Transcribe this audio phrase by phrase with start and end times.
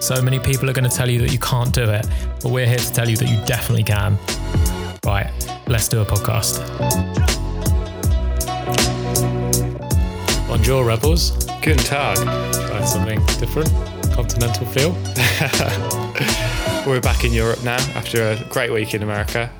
[0.00, 2.06] So many people are going to tell you that you can't do it,
[2.42, 4.18] but we're here to tell you that you definitely can.
[5.02, 5.30] Right,
[5.66, 6.58] let's do a podcast.
[10.46, 11.30] Bonjour, Rebels.
[11.62, 12.18] Guten Tag.
[12.68, 13.72] Try something different,
[14.12, 14.92] continental feel.
[16.86, 19.50] We're back in Europe now after a great week in America.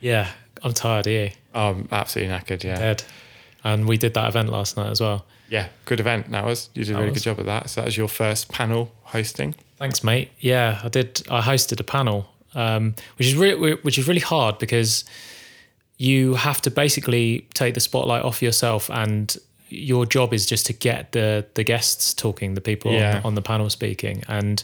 [0.00, 0.30] Yeah,
[0.62, 1.30] I'm tired, are you?
[1.54, 2.78] I'm absolutely knackered, yeah.
[2.78, 3.04] Dead.
[3.64, 5.26] And we did that event last night as well.
[5.54, 6.68] Yeah, good event that was.
[6.74, 7.18] You did a really was.
[7.22, 7.70] good job at that.
[7.70, 8.82] So that was your first panel
[9.14, 9.54] hosting.
[9.78, 10.28] Thanks, mate.
[10.40, 11.22] Yeah, I did.
[11.30, 12.18] I hosted a panel,
[12.54, 15.04] um, which is really, which is really hard because
[15.96, 19.36] you have to basically take the spotlight off yourself, and
[19.68, 23.16] your job is just to get the the guests talking, the people Yeah.
[23.18, 24.62] on, on the panel speaking, and.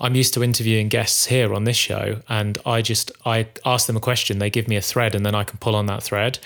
[0.00, 3.96] I'm used to interviewing guests here on this show, and I just I ask them
[3.96, 6.38] a question, they give me a thread, and then I can pull on that thread.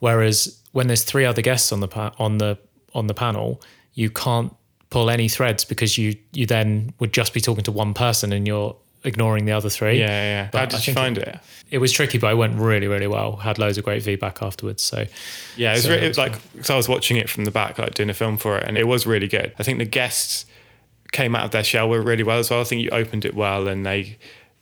[0.00, 2.58] Whereas when there's three other guests on the on the
[2.94, 3.60] on the panel,
[3.94, 4.54] you can't
[4.90, 8.46] pull any threads because you you then would just be talking to one person and
[8.46, 9.98] you're ignoring the other three.
[9.98, 10.48] Yeah, yeah.
[10.50, 11.38] But How I did you think find it?
[11.70, 13.36] It was tricky, but it went really, really well.
[13.36, 14.82] Had loads of great feedback afterwards.
[14.82, 15.04] So
[15.56, 17.44] Yeah, it was, So re- that it was like because I was watching it from
[17.44, 19.52] the back, like doing a film for it, and it was really good.
[19.58, 20.46] I think the guests
[21.12, 22.60] came out of their shell really well as well.
[22.60, 24.16] I think you opened it well, and they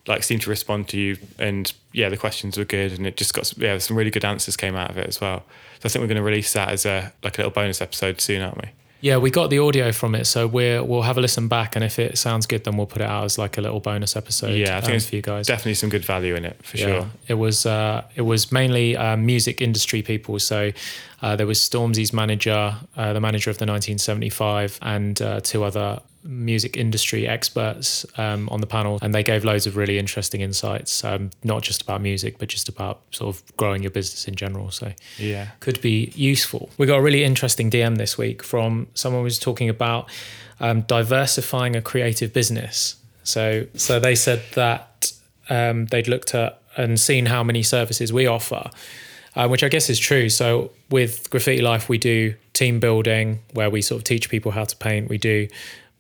[0.07, 3.35] like seemed to respond to you, and yeah, the questions were good, and it just
[3.35, 5.45] got some, yeah, some really good answers came out of it as well.
[5.81, 8.21] So I think we're going to release that as a like a little bonus episode
[8.21, 8.69] soon, aren't we?
[9.03, 11.85] yeah, we got the audio from it, so we're we'll have a listen back, and
[11.85, 14.55] if it sounds good, then we'll put it out as like a little bonus episode.
[14.55, 15.49] Yeah, I think um, it's for you guys.
[15.49, 17.09] Definitely some good value in it for sure.
[17.27, 20.39] It was uh, it was mainly uh, music industry people.
[20.39, 20.71] So
[21.21, 26.01] uh, there was Stormzy's manager, uh, the manager of the 1975, and uh, two other
[26.25, 31.03] music industry experts um, on the panel, and they gave loads of really interesting insights,
[31.05, 34.71] um, not just about music, but just about sort of growing your business in general.
[34.71, 35.49] So Yeah.
[35.61, 36.71] could be useful.
[36.79, 40.09] We got a really interesting DM this week from someone who was talking about
[40.61, 42.97] um, diversifying a creative business.
[43.25, 45.13] So, so they said that
[45.51, 48.71] um, they'd looked at and seen how many services we offer,
[49.37, 50.29] uh, which I guess is true.
[50.29, 54.65] So, with Graffiti Life, we do team building where we sort of teach people how
[54.65, 55.09] to paint.
[55.09, 55.49] We do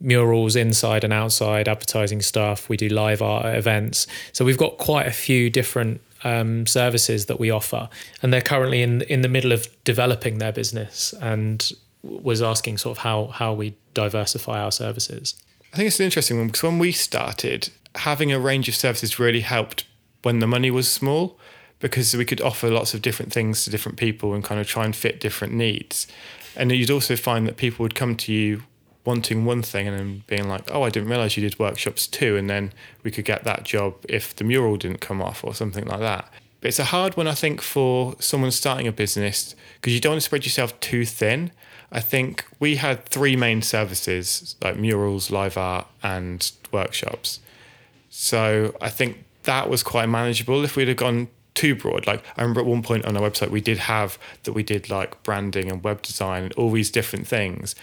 [0.02, 2.68] murals inside and outside, advertising stuff.
[2.68, 4.06] We do live art at events.
[4.32, 7.88] So we've got quite a few different um, services that we offer,
[8.22, 12.98] and they're currently in in the middle of developing their business and was asking sort
[12.98, 15.34] of how how we diversify our services.
[15.72, 19.18] I think it's an interesting one because when we started, having a range of services
[19.18, 19.84] really helped
[20.22, 21.38] when the money was small
[21.80, 24.84] because we could offer lots of different things to different people and kind of try
[24.84, 26.06] and fit different needs.
[26.54, 28.62] And you'd also find that people would come to you
[29.04, 32.36] wanting one thing and then being like, oh, I didn't realize you did workshops too.
[32.36, 35.86] And then we could get that job if the mural didn't come off or something
[35.86, 36.28] like that.
[36.60, 40.12] But it's a hard one, I think, for someone starting a business because you don't
[40.12, 41.50] want to spread yourself too thin.
[41.90, 47.40] I think we had three main services like murals, live art, and workshops.
[48.08, 50.62] So I think that was quite manageable.
[50.64, 53.50] If we'd have gone too broad, like I remember at one point on our website,
[53.50, 57.26] we did have that we did like branding and web design and all these different
[57.26, 57.74] things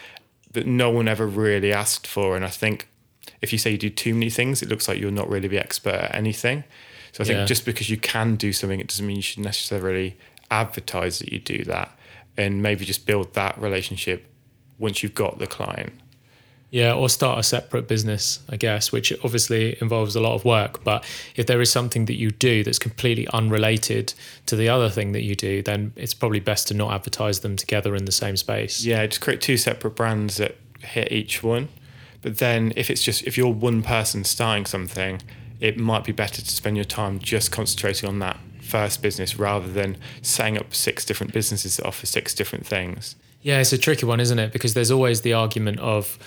[0.51, 2.35] that no one ever really asked for.
[2.35, 2.87] And I think
[3.41, 5.59] if you say you do too many things, it looks like you're not really the
[5.59, 6.63] expert at anything.
[7.11, 7.45] So I think Yeah.
[7.45, 10.17] just because you can do something, it doesn't mean you should necessarily
[10.51, 11.97] advertise that you do that
[12.37, 14.25] and maybe just build that relationship
[14.77, 15.93] once you've got the client.
[16.71, 20.83] Yeah, or start a separate business, I guess, which obviously involves a lot of work.
[20.83, 21.03] But
[21.35, 24.13] if there is something that you do that's completely unrelated
[24.45, 27.55] to the other thing that you do, then it's probably best to not advertise them
[27.55, 28.85] together in the same space.
[28.85, 31.69] Yeah, just create two separate brands that hit each one.
[32.21, 35.21] But then if it's just if you're one person starting something,
[35.59, 39.67] it might be better to spend your time just concentrating on that first business rather
[39.67, 43.15] than setting up six different businesses that offer six different things.
[43.41, 44.51] Yeah, it's a tricky one, isn't it?
[44.51, 46.19] Because there's always the argument of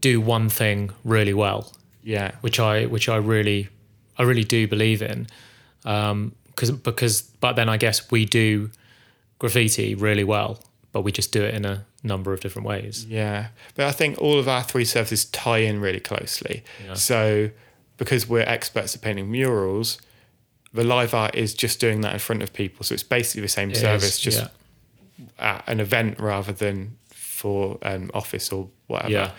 [0.00, 2.32] do one thing really well, Yeah.
[2.40, 3.68] which I which I really
[4.18, 5.26] I really do believe in.
[5.84, 8.70] Um, cause, because but then I guess we do
[9.38, 10.58] graffiti really well,
[10.92, 13.06] but we just do it in a number of different ways.
[13.06, 16.62] Yeah, but I think all of our three services tie in really closely.
[16.86, 16.94] Yeah.
[16.94, 17.50] So,
[17.96, 19.98] because we're experts at painting murals,
[20.72, 22.84] the live art is just doing that in front of people.
[22.84, 25.24] So it's basically the same It service, is, just yeah.
[25.38, 29.10] at an event rather than for an office or whatever.
[29.12, 29.30] Yeah.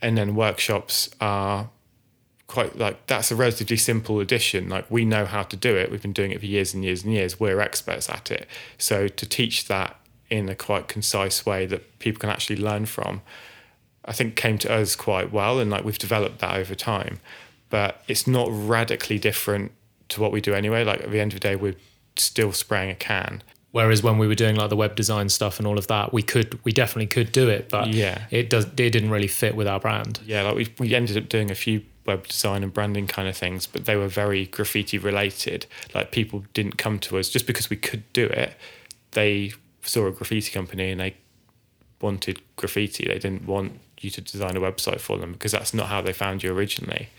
[0.00, 1.70] And then workshops are
[2.46, 4.68] quite like that's a relatively simple addition.
[4.68, 5.90] Like we know how to do it.
[5.90, 7.38] We've been doing it for years and years and years.
[7.38, 8.48] We're experts at it.
[8.78, 9.96] So to teach that
[10.30, 13.22] in a quite concise way that people can actually learn from
[14.04, 17.20] i think came to us quite well and like we've developed that over time.
[17.70, 19.72] But it's not radically different
[20.08, 20.84] to what we do anyway.
[20.84, 21.76] Like at the end of the day we're
[22.16, 25.66] still spraying a can Whereas when we were doing like the web design stuff and
[25.66, 28.24] all of that, we could, we definitely could do it, but Yeah.
[28.30, 30.20] it does, it didn't really fit with our brand.
[30.24, 33.36] yeah like we, we ended up doing a few web design and branding kind of
[33.36, 37.68] things but they were very graffiti related like people didn't come to us just because
[37.68, 38.54] we could do it
[39.10, 41.14] they saw a graffiti company and they
[42.00, 45.88] wanted graffiti they didn't want you to design a website for them because that's not
[45.88, 47.10] how they found you originally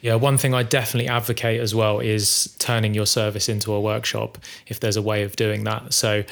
[0.00, 4.38] Yeah, one thing I definitely advocate as well is turning your service into a workshop
[4.66, 5.92] if there's a way of doing that.
[5.92, 6.24] So,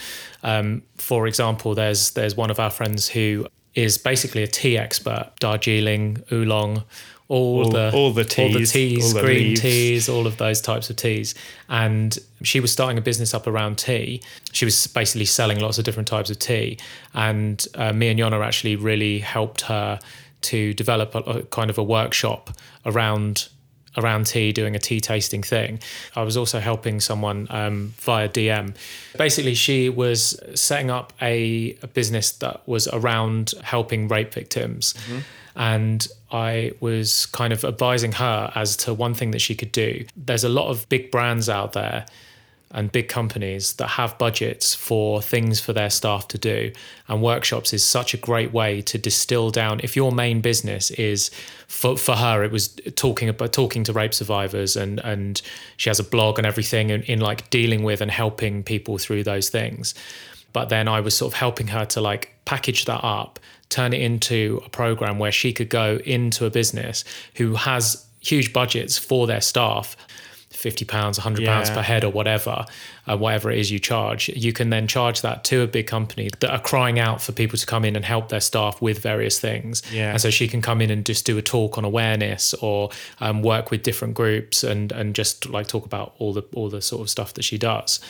[0.43, 5.33] um, for example, there's there's one of our friends who is basically a tea expert,
[5.41, 6.85] Darjeeling, oolong,
[7.29, 9.61] all, All- the all the all the teas, teas, all the green leaves.
[9.61, 11.35] teas, all of those types of teas.
[11.69, 14.23] And she was starting a business up around tea.
[14.53, 16.79] She was basically selling lots of different types of tea.
[17.15, 19.99] And uh, me and Yona actually really helped her
[20.43, 22.51] to develop a, a kind of a workshop
[22.85, 23.49] around
[23.97, 25.81] around tea, doing a tea tasting thing.
[26.15, 28.75] I was also helping someone um, via DM.
[29.17, 34.95] Basically, she was setting up a, a business that was around helping rape victims.
[35.55, 40.05] And I was kind of advising her as to one thing that she could do.
[40.15, 42.05] There's a lot of big brands out there
[42.77, 46.71] and big companies that have budgets for things for their staff to do.
[47.09, 49.81] And workshops is such a great way to distill down.
[49.83, 51.31] If your main business is
[51.69, 55.41] for, for her, it was talking about talking to rape survivors and and
[55.79, 59.25] she has a blog and everything in, in like dealing with and helping people through
[59.25, 59.95] those things.
[60.53, 63.41] But then I was sort of helping her to like package that up,
[63.71, 67.05] turn it into a program where she could go into a business
[67.37, 69.97] who has huge budgets for their staff
[70.57, 71.75] 50 pounds 100 pounds Yeah.
[71.77, 72.65] per head or whatever
[73.09, 76.31] uh, whatever it is you charge you can then charge that to a big company
[76.41, 79.39] that are crying out for people to come in and help their staff with various
[79.39, 80.11] things Yeah.
[80.13, 83.43] and so she can come in and just do a talk on awareness or um,
[83.43, 87.03] work with different groups and and just like talk about all the all the sort
[87.03, 88.01] of stuff that she does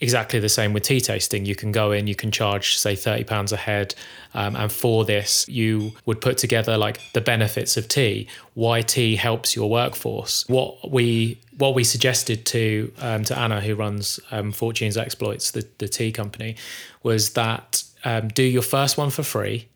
[0.00, 3.24] exactly the same with tea tasting you can go in you can charge say 30
[3.24, 3.94] pounds a head
[4.34, 9.16] um, and for this you would put together like the benefits of tea why tea
[9.16, 14.50] helps your workforce what we what we suggested to um, to Anna who runs um,
[14.50, 16.56] Fortunes Exploits the, the tea company
[17.02, 19.68] was that um, do your first one for free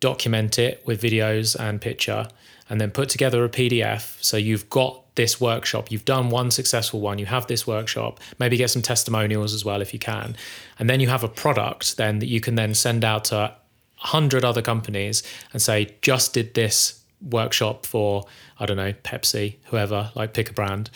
[0.00, 2.26] document it with videos and picture
[2.68, 4.22] and then put together a PDF.
[4.22, 8.56] So you've got this workshop, you've done one successful one, you have this workshop, maybe
[8.56, 10.36] get some testimonials as well if you can.
[10.78, 13.56] And then you have a product then that you can then send out to a
[13.96, 15.22] hundred other companies
[15.52, 18.24] and say, just did this workshop for,
[18.58, 20.90] I don't know, Pepsi, whoever, like pick a brand.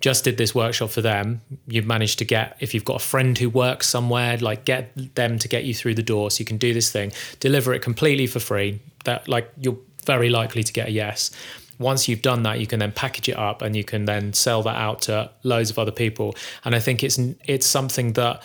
[0.00, 1.40] Just did this workshop for them.
[1.66, 5.38] You've managed to get, if you've got a friend who works somewhere, like get them
[5.40, 8.26] to get you through the door so you can do this thing, deliver it completely
[8.28, 8.80] for free.
[9.04, 11.30] That like you're very likely to get a yes.
[11.78, 14.62] Once you've done that, you can then package it up and you can then sell
[14.62, 16.34] that out to loads of other people.
[16.64, 18.42] And I think it's it's something that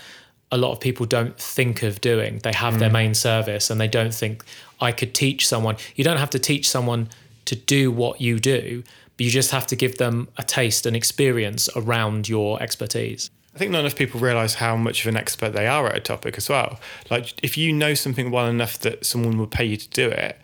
[0.52, 2.38] a lot of people don't think of doing.
[2.40, 2.94] They have their mm.
[2.94, 4.44] main service and they don't think
[4.80, 5.78] I could teach someone.
[5.96, 7.10] You don't have to teach someone
[7.46, 8.84] to do what you do,
[9.18, 13.30] but you just have to give them a taste and experience around your expertise.
[13.56, 16.00] I think not enough people realize how much of an expert they are at a
[16.00, 16.80] topic as well.
[17.12, 20.40] Like, if you know something well enough that someone will pay you to do it,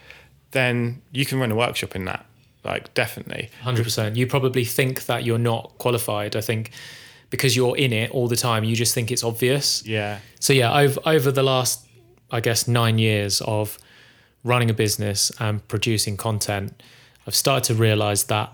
[0.52, 2.26] then you can run a workshop in that.
[2.64, 3.50] Like, definitely.
[3.64, 4.16] 100%.
[4.16, 6.36] You probably think that you're not qualified.
[6.36, 6.72] I think
[7.32, 9.84] because you're in it all the time, you just think it's obvious.
[9.86, 10.20] Yeah.
[10.40, 11.88] So yeah, over over the last
[12.32, 13.80] I guess 9 years of
[14.44, 16.82] running a business and producing content,
[17.28, 18.52] I've started to realize that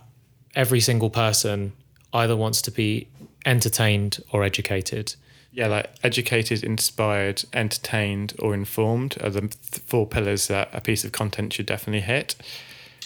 [0.55, 1.73] every single person
[2.13, 3.07] either wants to be
[3.45, 5.15] entertained or educated.
[5.51, 9.53] Yeah, like educated, inspired, entertained, or informed are the th-
[9.85, 12.35] four pillars that a piece of content should definitely hit.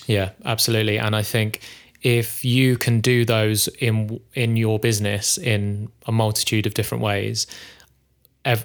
[0.08, 0.98] Yeah, absolutely.
[0.98, 1.62] And I think
[2.02, 7.46] if you can do those in in your business in a multitude of different ways,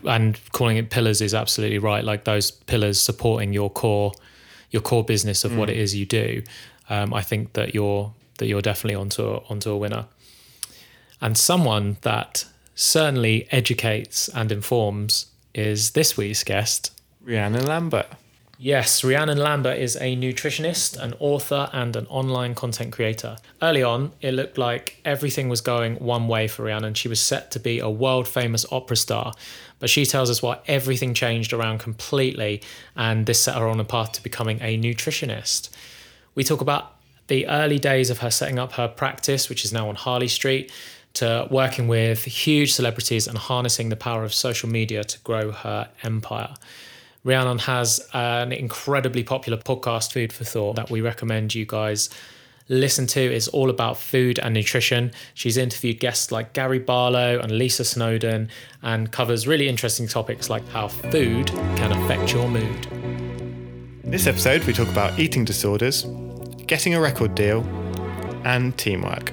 [0.04, 2.04] and calling it pillars is absolutely right.
[2.04, 4.12] Like those pillars supporting your core
[4.70, 6.42] your core business of what it is you do.
[6.90, 10.06] Um, I think that you're that you're definitely onto a, onto a winner.
[11.20, 16.90] And someone that certainly educates and informs is this week's guest,
[17.22, 18.06] Rhiannon Lambert.
[18.58, 23.36] Yes, Rhiannon Lambert is a nutritionist, an author, and an online content creator.
[23.60, 26.94] Early on, it looked like everything was going one way for Rhiannon.
[26.94, 29.32] She was set to be a world famous opera star,
[29.78, 32.62] but she tells us why everything changed around completely,
[32.96, 35.70] and this set her on a path to becoming a nutritionist.
[36.34, 36.92] We talk about
[37.26, 40.72] the early days of her setting up her practice, which is now on Harley Street,
[41.14, 45.88] to working with huge celebrities and harnessing the power of social media to grow her
[46.02, 46.54] empire.
[47.22, 52.10] Rhiannon has an incredibly popular podcast, Food for Thought, that we recommend you guys
[52.68, 53.21] listen to.
[53.21, 55.12] is all about food and nutrition.
[55.35, 58.49] She's interviewed guests like Gary Barlow and Lisa Snowdon
[58.83, 62.87] and covers really interesting topics like how food can affect your mood.
[64.02, 66.06] In this episode, we talk about eating disorders,
[66.66, 67.62] getting a record deal,
[68.44, 69.33] and teamwork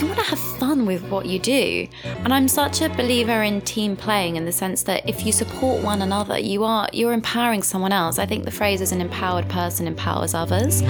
[0.00, 1.86] you want to have fun with what you do.
[2.04, 5.82] And I'm such a believer in team playing in the sense that if you support
[5.84, 8.18] one another, you are you're empowering someone else.
[8.18, 10.82] I think the phrase is an empowered person empowers others.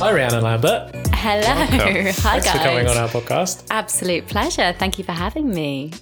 [0.00, 0.94] Hi, Rhiannon Lambert.
[1.14, 1.42] Hello.
[1.42, 1.78] Welcome.
[1.78, 2.52] Hi, Thanks guys.
[2.52, 3.64] for coming on our podcast.
[3.70, 4.74] Absolute pleasure.
[4.78, 5.92] Thank you for having me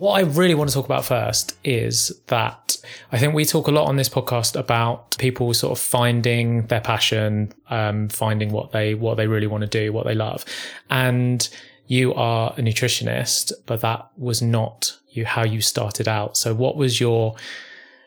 [0.00, 2.78] what I really want to talk about first is that
[3.12, 6.80] I think we talk a lot on this podcast about people sort of finding their
[6.80, 10.46] passion, um, finding what they what they really want to do, what they love,
[10.88, 11.46] and
[11.90, 16.36] you are a nutritionist, but that was not you how you started out.
[16.36, 17.34] So, what was your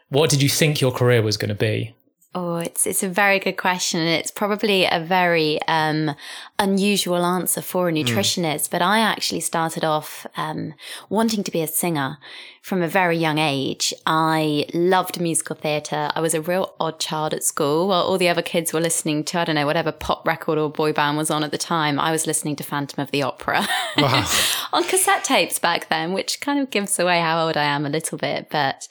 [0.08, 1.94] what did you think your career was going to be?
[2.36, 6.16] Oh, it's it's a very good question, and it's probably a very um,
[6.58, 7.98] unusual answer for a hmm.
[7.98, 8.68] nutritionist.
[8.68, 8.72] Mm.
[8.72, 10.74] But I actually started off um,
[11.10, 12.18] wanting to be a singer
[12.64, 13.94] from a very young age.
[14.08, 16.10] I loved musical theatre.
[16.16, 17.88] I was a real odd child at school.
[17.90, 20.72] While all the other kids were listening to I don't know whatever pop record or
[20.72, 23.68] boy band was on at the time, I was listening to Phantom of the Opera
[23.98, 24.28] wow.
[24.74, 27.90] on cassette tapes back then, which kind of gives away how old I am a
[27.90, 28.50] little bit.
[28.50, 28.88] But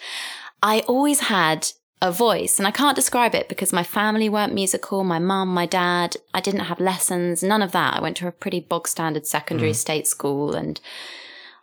[0.63, 1.73] I always had
[2.03, 2.59] a voice.
[2.59, 5.05] And I can't describe it because my family weren't musical.
[5.05, 7.95] My mum, my dad, I didn't have lessons, none of that.
[7.95, 9.77] I went to a pretty bog standard secondary mm.
[9.77, 10.53] state school.
[10.55, 10.81] And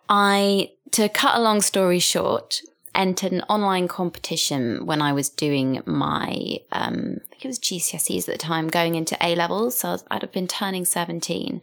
[0.07, 2.61] I, to cut a long story short,
[2.95, 8.29] entered an online competition when I was doing my, um, I think it was GCSEs
[8.29, 9.79] at the time, going into A levels.
[9.79, 11.61] So I would have been turning 17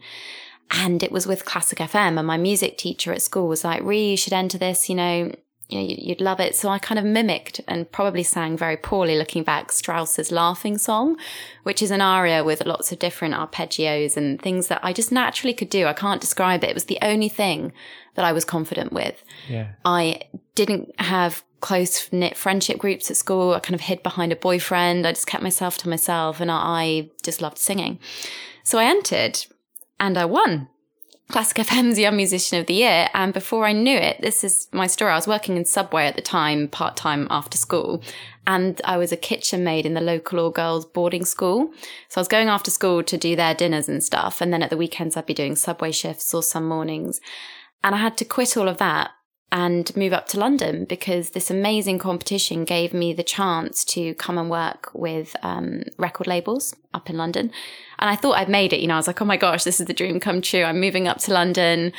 [0.71, 2.19] and it was with Classic FM.
[2.19, 5.33] And my music teacher at school was like, Ree, you should enter this, you know,
[5.69, 6.55] you know, you'd love it.
[6.55, 11.17] So I kind of mimicked and probably sang very poorly looking back Strauss's Laughing Song,
[11.65, 15.55] which is an aria with lots of different arpeggios and things that I just naturally
[15.55, 15.87] could do.
[15.87, 16.71] I can't describe it.
[16.71, 17.73] It was the only thing
[18.15, 19.23] that I was confident with.
[19.49, 19.73] Yeah.
[19.85, 20.21] I
[20.55, 23.55] didn't have close knit friendship groups at school.
[23.55, 25.07] I kind of hid behind a boyfriend.
[25.07, 27.99] I just kept myself to myself and I just loved singing.
[28.63, 29.47] So I entered
[29.99, 30.69] and I won.
[31.29, 33.09] Classic FM's Young Musician of the Year.
[33.13, 35.11] And before I knew it, this is my story.
[35.11, 38.01] I was working in Subway at the time, part time after school.
[38.47, 41.73] And I was a kitchen maid in the local all girls boarding school.
[42.09, 44.41] So I was going after school to do their dinners and stuff.
[44.41, 47.21] And then at the weekends, I'd be doing Subway shifts or some mornings.
[47.83, 49.11] And I had to quit all of that
[49.53, 54.39] and move up to London because this amazing competition gave me the chance to come
[54.39, 57.53] and work with um, record labels up in London.
[57.99, 58.81] And I thought I'd made it.
[58.81, 60.65] You know, I was like, oh my gosh, this is the dream come true.
[60.65, 61.93] I'm moving up to London.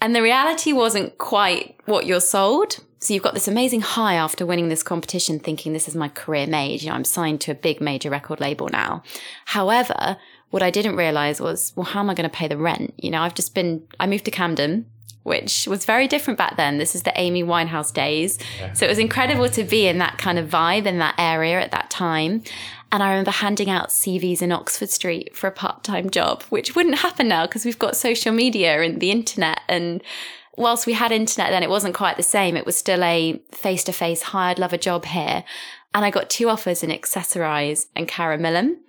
[0.00, 2.80] And the reality wasn't quite what you're sold.
[2.98, 6.46] So you've got this amazing high after winning this competition, thinking this is my career
[6.46, 6.82] made.
[6.82, 9.02] You know, I'm signed to a big major record label now.
[9.46, 10.18] However,
[10.50, 12.92] what I didn't realize was, well, how am I going to pay the rent?
[12.98, 14.86] You know, I've just been, I moved to Camden
[15.22, 16.78] which was very different back then.
[16.78, 18.38] This is the Amy Winehouse days.
[18.58, 18.72] Yeah.
[18.72, 21.70] So it was incredible to be in that kind of vibe in that area at
[21.72, 22.42] that time.
[22.92, 26.74] And I remember handing out CVs in Oxford Street for a part time job, which
[26.74, 29.60] wouldn't happen now because we've got social media and the internet.
[29.68, 30.02] And
[30.56, 32.56] whilst we had internet then, it wasn't quite the same.
[32.56, 35.44] It was still a face to face, hired I'd love a job here.
[35.94, 38.80] And I got two offers in Accessorize and Karen Millen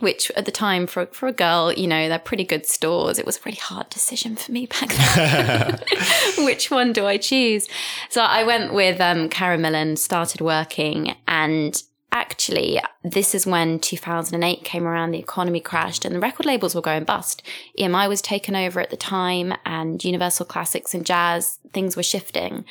[0.00, 3.18] which at the time for for a girl, you know, they're pretty good stores.
[3.18, 5.80] It was a really hard decision for me back then.
[6.44, 7.68] which one do I choose?
[8.08, 9.28] So I went with um,
[9.60, 11.82] Millen, started working, and
[12.12, 15.12] actually, this is when 2008 came around.
[15.12, 17.42] The economy crashed, and the record labels were going bust.
[17.78, 22.64] EMI was taken over at the time, and Universal Classics and Jazz things were shifting.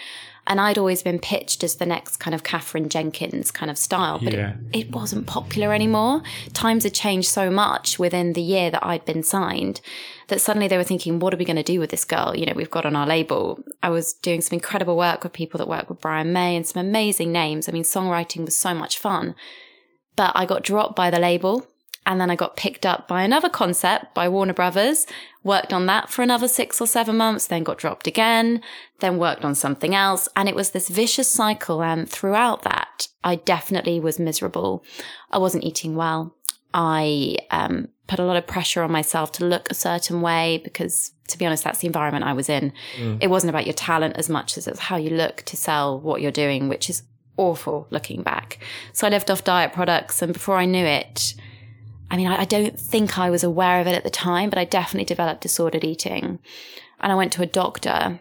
[0.48, 4.20] And I'd always been pitched as the next kind of Katherine Jenkins kind of style,
[4.20, 4.56] but yeah.
[4.74, 6.24] it, it wasn't popular anymore.
[6.54, 9.82] Times had changed so much within the year that I'd been signed
[10.30, 12.36] that suddenly they were thinking, what are we going to do with this girl?
[12.36, 13.64] You know, we've got on our label.
[13.84, 16.84] I was doing some incredible work with people that work with Brian May and some
[16.84, 17.70] amazing names.
[17.70, 19.36] I mean, songwriting was so much fun.
[20.16, 21.68] But I got dropped by the label
[22.06, 25.06] and then I got picked up by another concept by Warner Brothers,
[25.44, 28.62] worked on that for another six or seven months, then got dropped again,
[29.00, 30.28] then worked on something else.
[30.36, 31.84] And it was this vicious cycle.
[31.84, 34.84] And throughout that, I definitely was miserable.
[35.30, 36.36] I wasn't eating well.
[36.74, 41.12] I um, put a lot of pressure on myself to look a certain way because,
[41.28, 42.74] to be honest, that's the environment I was in.
[43.22, 46.22] It wasn't about your talent as much as it's how you look to sell what
[46.22, 47.04] you're doing, which is
[47.38, 48.58] awful looking back.
[48.94, 51.36] So I lived off diet products, and before I knew it,
[52.12, 54.60] I mean, I, I don't think I was aware of it at the time, but
[54.60, 56.40] I definitely developed disordered eating.
[57.00, 58.20] And I went to a doctor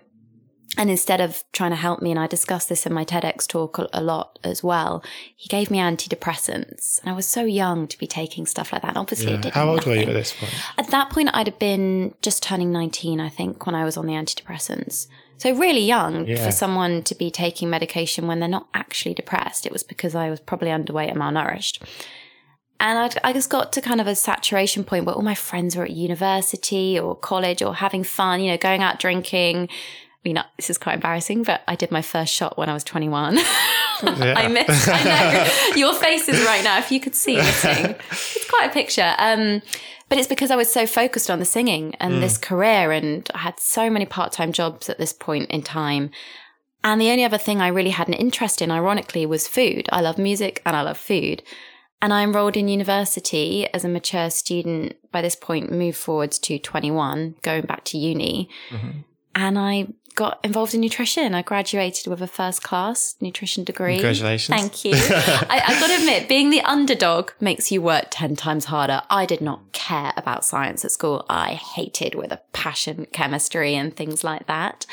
[0.78, 3.78] and instead of trying to help me, and I discussed this in my TEDx talk
[3.92, 5.02] a, lot as well,
[5.34, 7.00] he gave me antidepressants.
[7.00, 8.90] And I was so young to be taking stuff like that.
[8.90, 10.54] And obviously, it did How old were you at this point?
[10.78, 14.06] At that point, I'd have been just turning 19, I think, when I was on
[14.06, 15.08] the antidepressants.
[15.38, 16.44] So really young Yeah.
[16.44, 19.66] for someone to be taking medication when they're not actually depressed.
[19.66, 21.82] It was because I was probably underweight and malnourished.
[22.80, 25.76] And I'd, I just got to kind of a saturation point where all my friends
[25.76, 29.68] were at university or college or having fun, you know, going out drinking.
[29.68, 32.82] I mean, this is quite embarrassing, but I did my first shot when I was
[32.84, 33.38] 21.
[34.02, 34.88] I missed.
[34.88, 36.78] I know your faces right now.
[36.78, 39.14] If you could see missing, it's quite a picture.
[39.18, 39.60] Um,
[40.08, 43.38] but it's because I was so focused on the singing and this career, and I
[43.38, 46.10] had so many part-time jobs at this point in time.
[46.82, 49.88] And the only other thing I really had an interest in, ironically, was food.
[49.92, 51.42] I love music and I love food.
[52.02, 54.96] And I enrolled in university as a mature student.
[55.12, 58.48] By this point, moved forwards to 21, going back to uni.
[58.70, 58.90] Mm-hmm.
[59.34, 61.34] And I got involved in nutrition.
[61.34, 63.94] I graduated with a first class nutrition degree.
[63.94, 64.58] Congratulations.
[64.58, 64.92] Thank you.
[64.94, 69.02] I, I've got to admit, being the underdog makes you work 10 times harder.
[69.10, 71.24] I did not care about science at school.
[71.28, 74.86] I hated with a passion chemistry and things like that.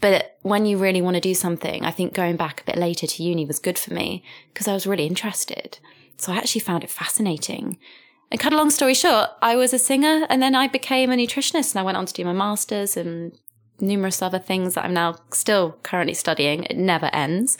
[0.00, 3.06] But when you really want to do something, I think going back a bit later
[3.06, 4.22] to uni was good for me
[4.52, 5.78] because I was really interested.
[6.16, 7.78] So I actually found it fascinating.
[8.30, 11.16] And cut a long story short, I was a singer and then I became a
[11.16, 13.32] nutritionist and I went on to do my master's and
[13.80, 16.64] numerous other things that I'm now still currently studying.
[16.64, 17.56] It never ends.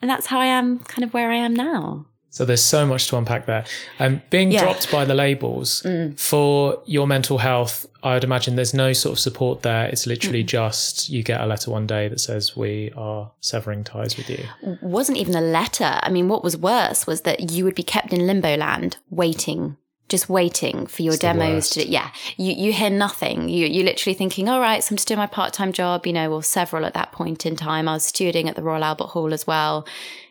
[0.00, 2.06] And that's how I am kind of where I am now.
[2.38, 3.64] So there's so much to unpack there.
[3.98, 4.60] Um, being Yeah.
[4.62, 5.84] dropped by the labels
[6.16, 9.86] for your mental health, I would imagine there's no sort of support there.
[9.86, 14.16] It's literally just you get a letter one day that says we are severing ties
[14.16, 14.44] with you.
[14.80, 15.98] wasn't even a letter.
[16.00, 19.76] I mean, what was worse was that you would be kept in limbo land waiting,
[20.08, 23.48] just waiting for your the demos to, yeah, you, you hear nothing.
[23.48, 26.32] You, you're literally thinking, all right, so I'm just doing my part-time job, you know,
[26.32, 27.88] or several at that point in time.
[27.88, 29.84] I was stewarding at the Royal Albert Hall as well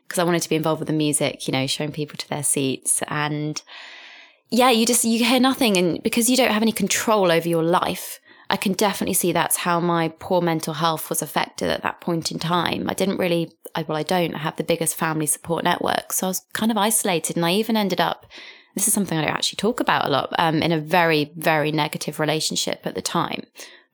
[0.07, 2.43] because I wanted to be involved with the music, you know, showing people to their
[2.43, 3.61] seats and
[4.49, 7.63] yeah, you just you hear nothing, and because you don't have any control over your
[7.63, 11.99] life, I can definitely see that's how my poor mental health was affected at that
[11.99, 12.89] point in time.
[12.89, 16.29] I didn't really, I, well, I don't have the biggest family support network, so I
[16.29, 18.25] was kind of isolated, and I even ended up.
[18.73, 20.33] This is something I don't actually talk about a lot.
[20.37, 23.43] Um, in a very, very negative relationship at the time,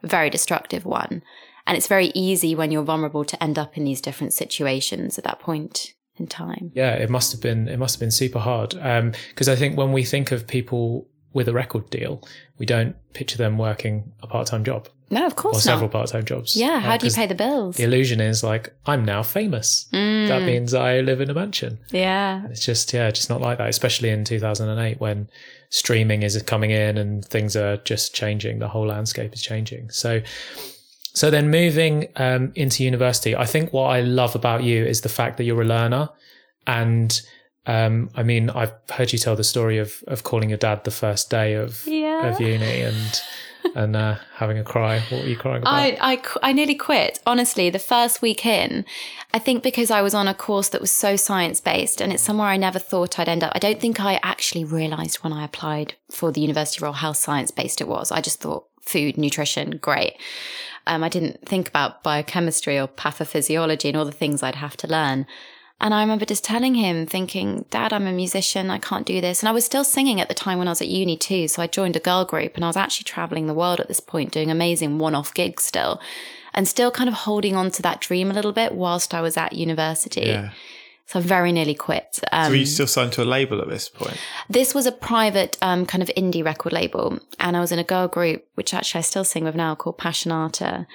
[0.03, 1.23] a very destructive one,
[1.65, 5.23] and it's very easy when you're vulnerable to end up in these different situations at
[5.23, 6.71] that point in time.
[6.73, 9.91] Yeah, it must have been it must have been super hard because I think when
[9.91, 12.21] we think of people with a record deal,
[12.59, 15.89] we don't picture them working a part time job No, of course or course several
[15.89, 16.55] part time jobs.
[16.55, 17.77] Yeah, Uh, how do you pay the bills?
[17.77, 19.87] The illusion is like I'm now famous.
[19.91, 20.27] Mm.
[20.27, 21.79] That means I live in a mansion.
[21.91, 22.45] Yeah.
[22.49, 23.69] It's just yeah, just not like that.
[23.69, 25.29] Especially in 2008 when
[25.69, 28.59] streaming is coming in and things are just changing.
[28.59, 29.89] The whole landscape is changing.
[29.89, 30.21] So,
[31.13, 35.09] so then moving um, into university, I think what I love about you is the
[35.09, 36.09] fact that you're a learner,
[36.67, 37.21] and
[37.65, 40.91] um, I mean I've heard you tell the story of of calling your dad the
[40.91, 42.27] first day of Yeah.
[42.29, 43.21] of uni and
[43.75, 44.99] and uh, having a cry.
[45.09, 45.73] What were you crying about?
[45.73, 47.19] I, I, qu- I nearly quit.
[47.25, 48.83] Honestly, the first week in,
[49.33, 52.21] I think because I was on a course that was so science based and it's
[52.21, 53.53] somewhere I never thought I'd end up.
[53.55, 57.51] I don't think I actually realized when I applied for the university role how science
[57.51, 58.11] based it was.
[58.11, 60.15] I just thought food, nutrition, great.
[60.85, 64.87] Um, I didn't think about biochemistry or pathophysiology and all the things I'd have to
[64.87, 65.25] learn.
[65.81, 68.69] And I remember just telling him, thinking, Dad, I'm a musician.
[68.69, 69.41] I can't do this.
[69.41, 71.47] And I was still singing at the time when I was at uni too.
[71.49, 73.99] So I joined a girl group and I was actually traveling the world at this
[73.99, 75.99] point, doing amazing one off gigs still,
[76.53, 79.35] and still kind of holding on to that dream a little bit whilst I was
[79.35, 80.21] at university.
[80.21, 80.51] Yeah.
[81.05, 82.19] So I very nearly quit.
[82.31, 84.17] Um, Were you still signed to a label at this point?
[84.49, 87.83] this was a private um, kind of indie record label, and I was in a
[87.83, 90.85] girl group, which actually I still sing with now, called Passionata.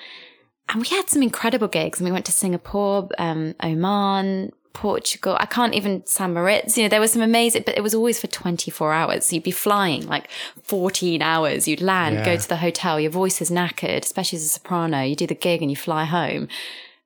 [0.71, 1.99] And we had some incredible gigs.
[1.99, 5.37] And we went to Singapore, um, Oman, Portugal.
[5.41, 6.77] I can't even San Moritz.
[6.77, 9.27] You know, there was some amazing, but it was always for 24 hours.
[9.27, 10.29] So you'd be flying like
[10.63, 11.67] 14 hours.
[11.67, 13.01] You'd land, go to the hotel.
[13.01, 15.03] Your voice is knackered, especially as a soprano.
[15.03, 16.49] You do the gig and you fly home.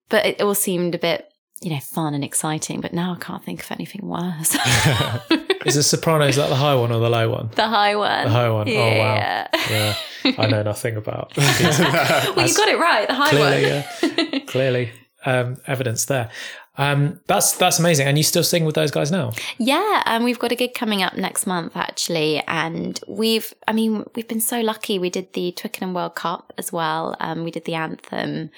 [0.08, 1.31] But it all seemed a bit,
[1.62, 2.80] you know, fun and exciting.
[2.80, 4.54] But now I can't think of anything worse.
[5.64, 7.50] is the soprano is that the high one or the low one?
[7.54, 8.24] the high one.
[8.24, 8.66] The high one.
[8.66, 9.48] Yeah.
[9.52, 9.60] Oh wow.
[9.70, 11.32] Yeah, I know nothing about.
[11.36, 13.08] well, you got it right.
[13.08, 14.30] The high clearly, one.
[14.32, 14.90] yeah, clearly,
[15.24, 16.30] um, evidence there.
[16.78, 18.06] Um, that's that's amazing.
[18.06, 19.32] And you still sing with those guys now?
[19.58, 23.72] Yeah, and um, we've got a gig coming up next month actually, and we've, I
[23.72, 24.98] mean, we've been so lucky.
[24.98, 27.16] We did the Twickenham World Cup as well.
[27.20, 28.50] Um, we did the anthem.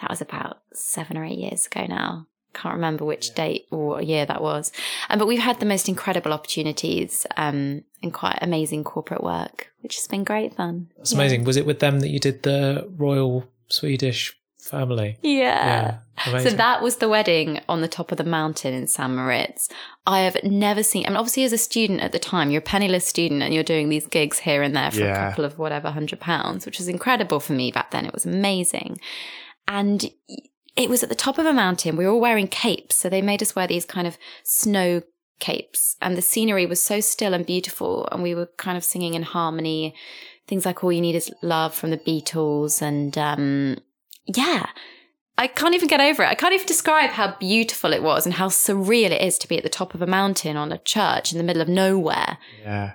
[0.00, 2.26] That was about seven or eight years ago now.
[2.54, 4.72] Can't remember which date or year that was.
[5.08, 9.96] Um, but we've had the most incredible opportunities um, and quite amazing corporate work, which
[9.96, 10.90] has been great fun.
[10.96, 11.18] That's yeah.
[11.18, 11.44] amazing.
[11.44, 15.18] Was it with them that you did the Royal Swedish family.
[15.22, 15.98] Yeah.
[16.26, 19.10] yeah so that was the wedding on the top of the mountain in St.
[19.10, 19.68] Moritz.
[20.06, 22.62] I have never seen, I mean, obviously, as a student at the time, you're a
[22.62, 25.26] penniless student and you're doing these gigs here and there for yeah.
[25.26, 28.04] a couple of whatever hundred pounds, which was incredible for me back then.
[28.04, 29.00] It was amazing.
[29.66, 30.10] And
[30.80, 31.96] it was at the top of a mountain.
[31.96, 32.96] We were all wearing capes.
[32.96, 35.02] So they made us wear these kind of snow
[35.38, 35.96] capes.
[36.00, 38.08] And the scenery was so still and beautiful.
[38.10, 39.94] And we were kind of singing in harmony.
[40.46, 43.78] Things like All You Need Is Love from the Beatles and, um,
[44.26, 44.66] yeah,
[45.38, 46.28] I can't even get over it.
[46.28, 49.56] I can't even describe how beautiful it was and how surreal it is to be
[49.56, 52.36] at the top of a mountain on a church in the middle of nowhere.
[52.60, 52.94] Yeah.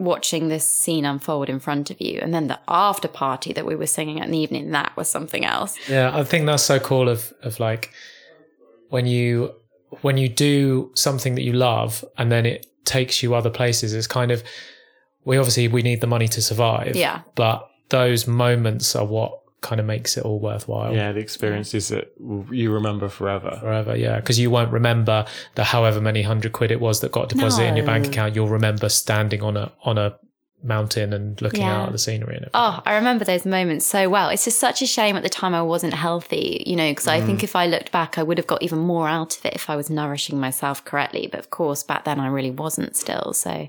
[0.00, 2.18] Watching this scene unfold in front of you.
[2.22, 5.08] And then the after party that we were singing at in the evening, that was
[5.08, 5.76] something else.
[5.88, 7.92] Yeah, I think that's so cool of of like
[8.88, 9.54] when you
[10.00, 14.06] when you do something that you love and then it takes you other places, it's
[14.06, 14.42] kind of
[15.24, 16.96] we obviously we need the money to survive.
[16.96, 17.22] Yeah.
[17.34, 20.94] But those moments are what kind of makes it all worthwhile.
[20.94, 22.12] Yeah, the experiences that
[22.50, 23.58] you remember forever.
[23.60, 24.16] Forever, yeah.
[24.16, 27.68] Because you won't remember the however many hundred quid it was that got deposited no.
[27.70, 28.34] in your bank account.
[28.34, 30.18] You'll remember standing on a on a
[30.62, 31.80] mountain and looking yeah.
[31.80, 32.50] out at the scenery and everything.
[32.54, 34.28] Oh, I remember those moments so well.
[34.28, 37.12] It's just such a shame at the time I wasn't healthy, you know, because mm.
[37.12, 39.54] I think if I looked back, I would have got even more out of it
[39.54, 41.28] if I was nourishing myself correctly.
[41.30, 43.32] But of course, back then I really wasn't still.
[43.32, 43.68] So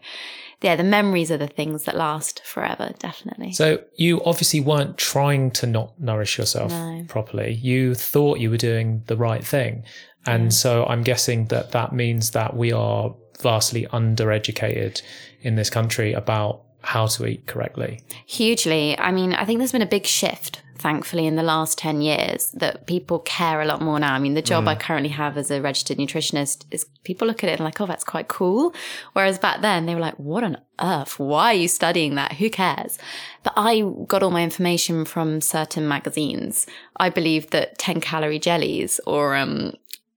[0.61, 3.51] yeah, the memories are the things that last forever, definitely.
[3.51, 7.05] So you obviously weren't trying to not nourish yourself no.
[7.07, 7.53] properly.
[7.53, 9.83] You thought you were doing the right thing.
[10.25, 10.53] And mm.
[10.53, 15.01] so I'm guessing that that means that we are vastly undereducated
[15.41, 18.01] in this country about how to eat correctly.
[18.27, 18.97] Hugely.
[18.99, 22.51] I mean, I think there's been a big shift thankfully in the last 10 years
[22.51, 24.13] that people care a lot more now.
[24.13, 24.69] I mean, the job mm.
[24.69, 27.85] I currently have as a registered nutritionist is people look at it and like, oh,
[27.85, 28.73] that's quite cool.
[29.13, 31.19] Whereas back then they were like, what on earth?
[31.19, 32.33] Why are you studying that?
[32.33, 32.97] Who cares?
[33.43, 36.65] But I got all my information from certain magazines.
[36.97, 39.73] I believe that 10 calorie jellies or, um,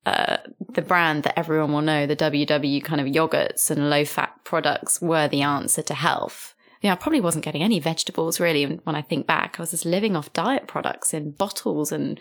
[0.06, 0.38] uh,
[0.72, 5.00] the brand that everyone will know, the WW kind of yogurts and low fat products
[5.00, 6.53] were the answer to health
[6.84, 9.58] you know, I probably wasn't getting any vegetables really And when I think back.
[9.58, 12.20] I was just living off diet products in bottles and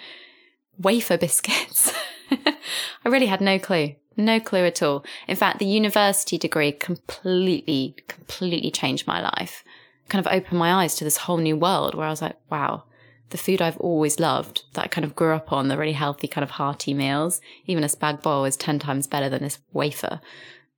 [0.77, 1.91] wafer biscuits.
[2.31, 3.95] I really had no clue.
[4.15, 5.03] No clue at all.
[5.27, 9.65] In fact, the university degree completely, completely changed my life.
[10.07, 12.83] Kind of opened my eyes to this whole new world where I was like, wow,
[13.31, 16.29] the food I've always loved that I kind of grew up on, the really healthy
[16.29, 20.21] kind of hearty meals, even a spag bowl is 10 times better than this wafer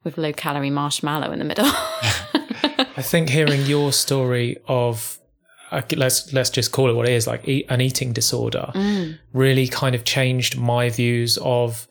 [0.03, 1.69] with low calorie marshmallow in the middle.
[2.97, 5.19] I think hearing your story of
[5.71, 9.17] uh, let's let's just call it what it is, like eat, an eating disorder, mm.
[9.33, 11.87] really kind of changed my views of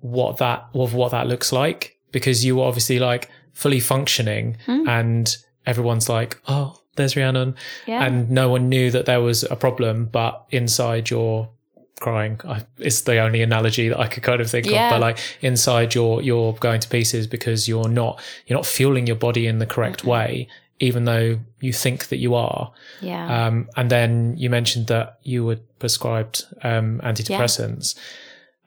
[0.00, 4.88] what that of what that looks like because you were obviously like fully functioning mm.
[4.88, 7.54] and everyone's like, oh, there's Rhiannon,
[7.86, 8.04] yeah.
[8.04, 11.48] and no one knew that there was a problem, but inside you're
[12.02, 12.40] crying.
[12.44, 14.88] I, it's the only analogy that I could kind of think yeah.
[14.88, 14.90] of.
[14.92, 19.16] But like inside, you're you're going to pieces because you're not you're not fueling your
[19.16, 20.10] body in the correct mm-hmm.
[20.10, 20.48] way,
[20.80, 22.72] even though you think that you are.
[23.00, 23.46] Yeah.
[23.46, 27.96] Um, and then you mentioned that you were prescribed um, antidepressants.
[27.96, 28.02] Yeah.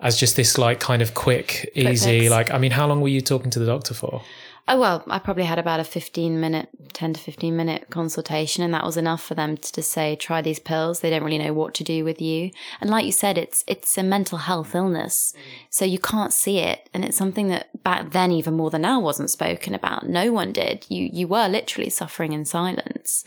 [0.01, 3.21] As just this like kind of quick, easy, like I mean, how long were you
[3.21, 4.21] talking to the doctor for?
[4.67, 8.73] Oh, well, I probably had about a 15 minute, 10 to 15 minute consultation, and
[8.73, 10.99] that was enough for them to just say, try these pills.
[10.99, 12.49] They don't really know what to do with you.
[12.81, 15.33] And like you said, it's, it's a mental health illness.
[15.69, 16.89] So you can't see it.
[16.95, 20.09] And it's something that back then, even more than now, wasn't spoken about.
[20.09, 20.87] No one did.
[20.89, 23.23] You, you were literally suffering in silence.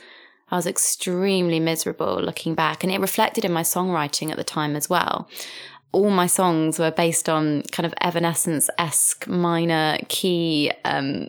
[0.50, 4.74] I was extremely miserable looking back, and it reflected in my songwriting at the time
[4.74, 5.28] as well
[5.92, 10.70] all my songs were based on kind of Evanescence esque minor key.
[10.84, 11.28] Um,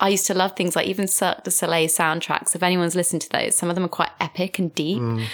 [0.00, 2.54] I used to love things like even Cirque du Soleil soundtracks.
[2.54, 5.00] If anyone's listened to those, some of them are quite epic and deep.
[5.00, 5.24] Mm.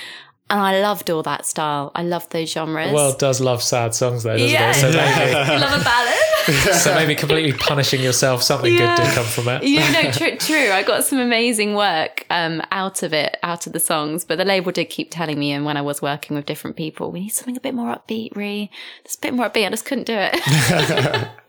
[0.50, 1.90] And I loved all that style.
[1.94, 2.90] I loved those genres.
[2.90, 4.70] The world does love sad songs, though, doesn't yeah.
[4.70, 4.74] it?
[4.74, 6.14] So maybe, you love a ballad.
[6.74, 8.94] so maybe completely punishing yourself, something yeah.
[8.96, 9.62] good did come from it.
[9.62, 10.36] Yeah, no, true.
[10.36, 10.70] true.
[10.70, 14.26] I got some amazing work um, out of it, out of the songs.
[14.26, 17.10] But the label did keep telling me, and when I was working with different people,
[17.10, 18.70] we need something a bit more upbeat, Re.
[19.04, 19.66] Just a bit more upbeat.
[19.66, 21.28] I just couldn't do it.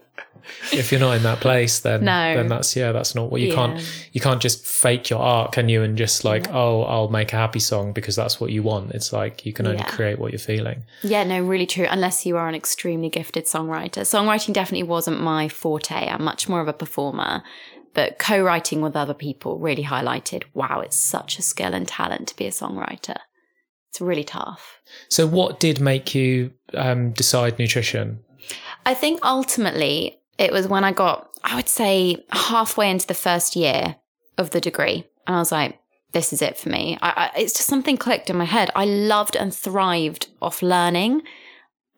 [0.72, 2.36] if you're not in that place, then No.
[2.36, 3.56] then that's yeah, that's not what you Yeah.
[3.56, 5.82] can't you can't just fake your art, can you?
[5.82, 8.92] And just like oh, I'll make a happy song because that's what you want.
[8.92, 9.86] It's like you can only Yeah.
[9.90, 10.84] create what you're feeling.
[11.04, 11.88] Yeah, no, really true.
[11.90, 14.02] Unless you are an extremely gifted songwriter.
[14.02, 15.96] Songwriting definitely wasn't my forte.
[16.10, 17.44] I'm much more of a performer.
[17.94, 22.28] But co writing with other people really highlighted wow, it's such a skill and talent
[22.28, 23.18] to be a songwriter.
[23.90, 24.82] It's really tough.
[25.08, 28.20] So, what did make you um, decide nutrition?
[28.86, 33.56] I think ultimately it was when I got, I would say, halfway into the first
[33.56, 33.96] year
[34.38, 35.06] of the degree.
[35.28, 35.80] And I was like,
[36.12, 36.98] this is it for me.
[37.02, 38.72] I, I, it's just something clicked in my head.
[38.76, 41.24] I loved and thrived off learning.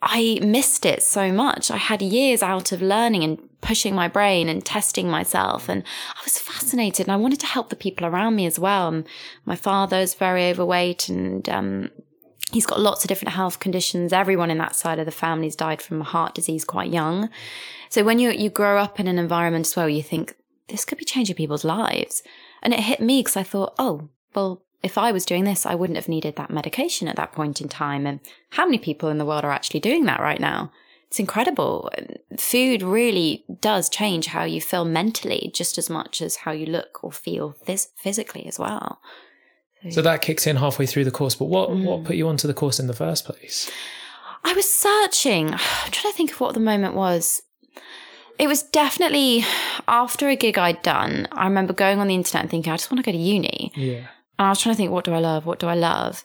[0.02, 1.70] I missed it so much.
[1.72, 5.68] I had years out of learning and pushing my brain and testing myself.
[5.68, 5.84] And
[6.16, 8.88] I was fascinated and I wanted to help the people around me as well.
[8.90, 9.08] And
[9.46, 11.90] my father's very overweight and, um,
[12.52, 14.14] he's got lots of different health conditions.
[14.14, 17.30] Everyone in that side of the family's died from heart disease quite young.
[17.90, 20.36] So when you, you grow up in an environment as well, you think
[20.68, 22.24] this could be changing people's lives.
[22.62, 25.76] And it hit me because I thought, oh, well, if I was doing this, I
[25.76, 28.06] wouldn't have needed that medication at that point in time.
[28.06, 28.20] And
[28.52, 30.72] how many people in the world are actually doing that right now?
[31.08, 31.90] It's incredible.
[32.38, 37.04] Food really does change how you feel mentally just as much as how you look
[37.04, 39.00] or feel phys- physically as well.
[39.90, 41.36] So that kicks in halfway through the course.
[41.36, 41.84] But what Mm.
[41.84, 43.70] what put you onto the course in the first place?
[44.44, 45.54] I was searching.
[45.54, 47.42] I'm trying to think of what the moment was.
[48.40, 49.44] It was definitely
[49.88, 51.28] after a gig I'd done.
[51.32, 53.72] I remember going on the internet and thinking, I just want to go to uni.
[53.76, 54.08] Yeah.
[54.40, 55.46] And I was trying to think, what do I love?
[55.48, 56.24] What do I love?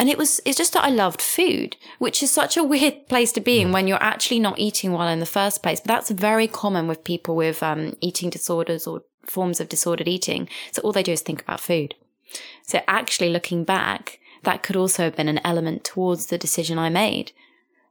[0.00, 3.30] And it was, it's just that I loved food, which is such a weird place
[3.32, 5.78] to be in when you're actually not eating well in the first place.
[5.80, 10.48] But that's very common with people with um, eating disorders or forms of disordered eating.
[10.72, 11.94] So all they do is think about food.
[12.72, 16.88] So actually looking back, that could also have been an element towards the decision I
[16.88, 17.32] made.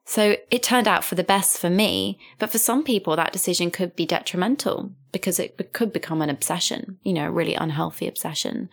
[0.06, 3.70] So it turned out for the best for me, but for some people that decision
[3.70, 8.68] could be detrimental because it could become an obsession, you know, a really unhealthy obsession.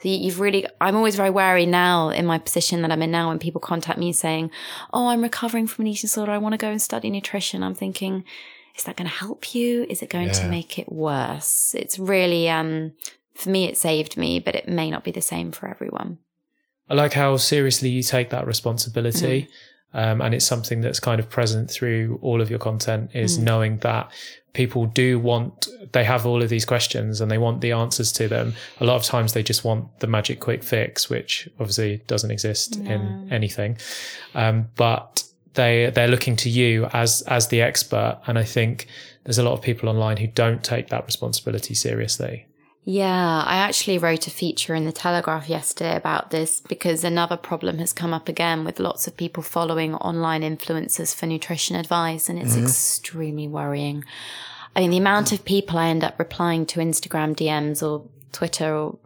[0.00, 3.10] So you- you've really, I'm always very wary now in my position that I'm in
[3.10, 4.50] now when people contact me saying,
[4.94, 6.32] Oh, I'm recovering from an eating disorder.
[6.32, 7.62] I want to go and study nutrition.
[7.62, 8.24] I'm thinking,
[8.74, 9.84] is that going to help you?
[9.90, 11.74] Is it going to make it worse?
[11.78, 12.92] It's really, um,
[13.34, 16.18] for me, it saved me, but it may not be the same for everyone.
[16.88, 19.48] I like how seriously you take that responsibility.
[19.94, 23.76] Um, and it's something that's kind of present through all of your content is knowing
[23.78, 24.10] that
[24.54, 28.28] people do want, they have all of these questions and they want the answers to
[28.28, 28.54] them.
[28.80, 32.76] A lot of times they just want the magic quick fix, which obviously doesn't exist
[32.76, 33.78] in anything.
[34.34, 38.20] Um, but they, they're looking to you as, as the expert.
[38.26, 38.86] And I think
[39.24, 42.46] there's a lot of people online who don't take that responsibility seriously.
[42.84, 47.78] Yeah, I actually wrote a feature in the Telegraph yesterday about this because another problem
[47.78, 52.40] has come up again with lots of people following online influencers for nutrition advice, and
[52.40, 52.64] it's mm-hmm.
[52.64, 54.04] extremely worrying.
[54.74, 58.74] I mean, the amount of people I end up replying to Instagram DMs or Twitter
[58.74, 58.98] or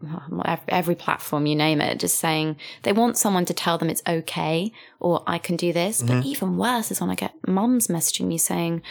[0.68, 4.72] every, platform, you name it, just saying they want someone to tell them it's okay
[5.00, 6.00] or I can do this.
[6.02, 6.28] But mm-hmm.
[6.28, 8.82] even worse is when I get mums messaging me saying,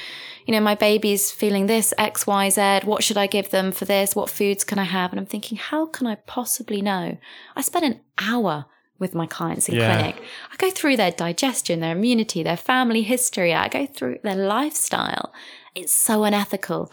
[0.46, 2.82] you know, my baby's feeling this X, Y, Z.
[2.84, 4.16] What should I give them for this?
[4.16, 5.12] What foods can I have?
[5.12, 7.18] And I'm thinking, how can I possibly know?
[7.56, 8.66] I spend an hour
[9.00, 9.96] with my clients in Yeah.
[9.96, 10.22] clinic.
[10.52, 13.54] I go through their digestion, their immunity, their family history.
[13.54, 15.34] I go through their lifestyle.
[15.74, 16.92] It's so unethical.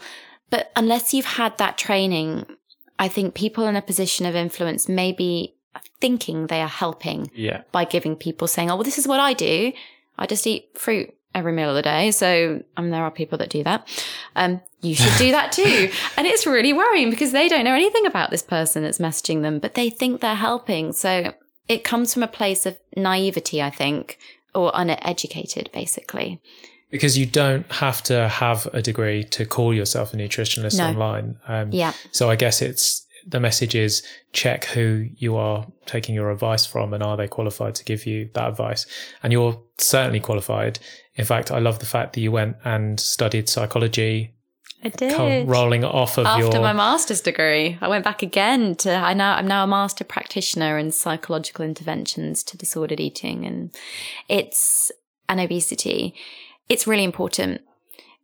[0.49, 2.45] But unless you've had that training,
[3.03, 5.55] I think people in a position of influence may be
[5.99, 7.59] thinking they are helping Yeah.
[7.71, 9.73] by giving people saying, oh, well, this is what I do.
[10.17, 12.11] I just eat fruit every meal of the day.
[12.11, 13.79] So um, there are people that do that.
[14.35, 15.89] Um, you should do that too.
[16.17, 19.59] and it's really worrying because they don't know anything about this person that's messaging them,
[19.59, 20.93] but they think they're helping.
[20.93, 21.33] So
[21.67, 24.17] it comes from a place of naivety, I think,
[24.55, 26.39] or uneducated, basically.
[26.93, 30.89] Because you don't have to have a degree to call yourself a nutritionist No.
[30.89, 31.37] online.
[31.47, 31.93] Um, Yeah.
[32.11, 36.93] So I guess it's the message is check who you are taking your advice from
[36.93, 38.85] and are they qualified to give you that advice?
[39.23, 40.77] And you're certainly qualified.
[41.15, 44.35] In fact, I love the fact that you went and studied psychology,
[44.83, 45.15] I did.
[45.15, 46.45] come rolling off of your.
[46.47, 46.61] After your.
[46.61, 50.77] my master's degree, I went back again to I now I'm now a master practitioner
[50.77, 53.71] in psychological interventions to disordered eating and
[54.29, 54.91] it's
[55.27, 56.13] and obesity.
[56.73, 57.61] It's really important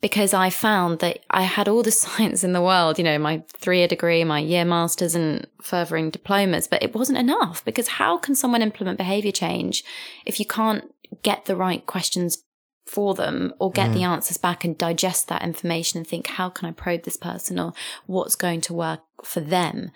[0.01, 3.43] because I found that I had all the science in the world, you know, my
[3.49, 8.17] three year degree, my year masters and furthering diplomas, but it wasn't enough because how
[8.17, 9.83] can someone implement behavior change
[10.25, 12.43] if you can't get the right questions
[12.87, 14.07] for them or get the mm.
[14.07, 17.73] answers back and digest that information and think, how can I probe this person or
[18.07, 19.91] what's going to work for them?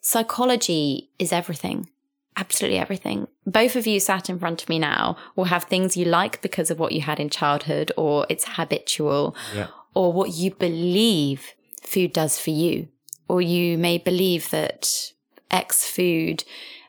[0.00, 1.90] Psychology is everything.
[2.38, 3.26] Absolutely everything.
[3.46, 6.70] Both of you sat in front of me now will have things you like because
[6.70, 9.66] of what you had in childhood or it's habitual Yeah.
[9.94, 11.40] or what you believe
[11.82, 12.88] food does for you.
[13.28, 15.12] Or you may believe that
[15.50, 16.44] X food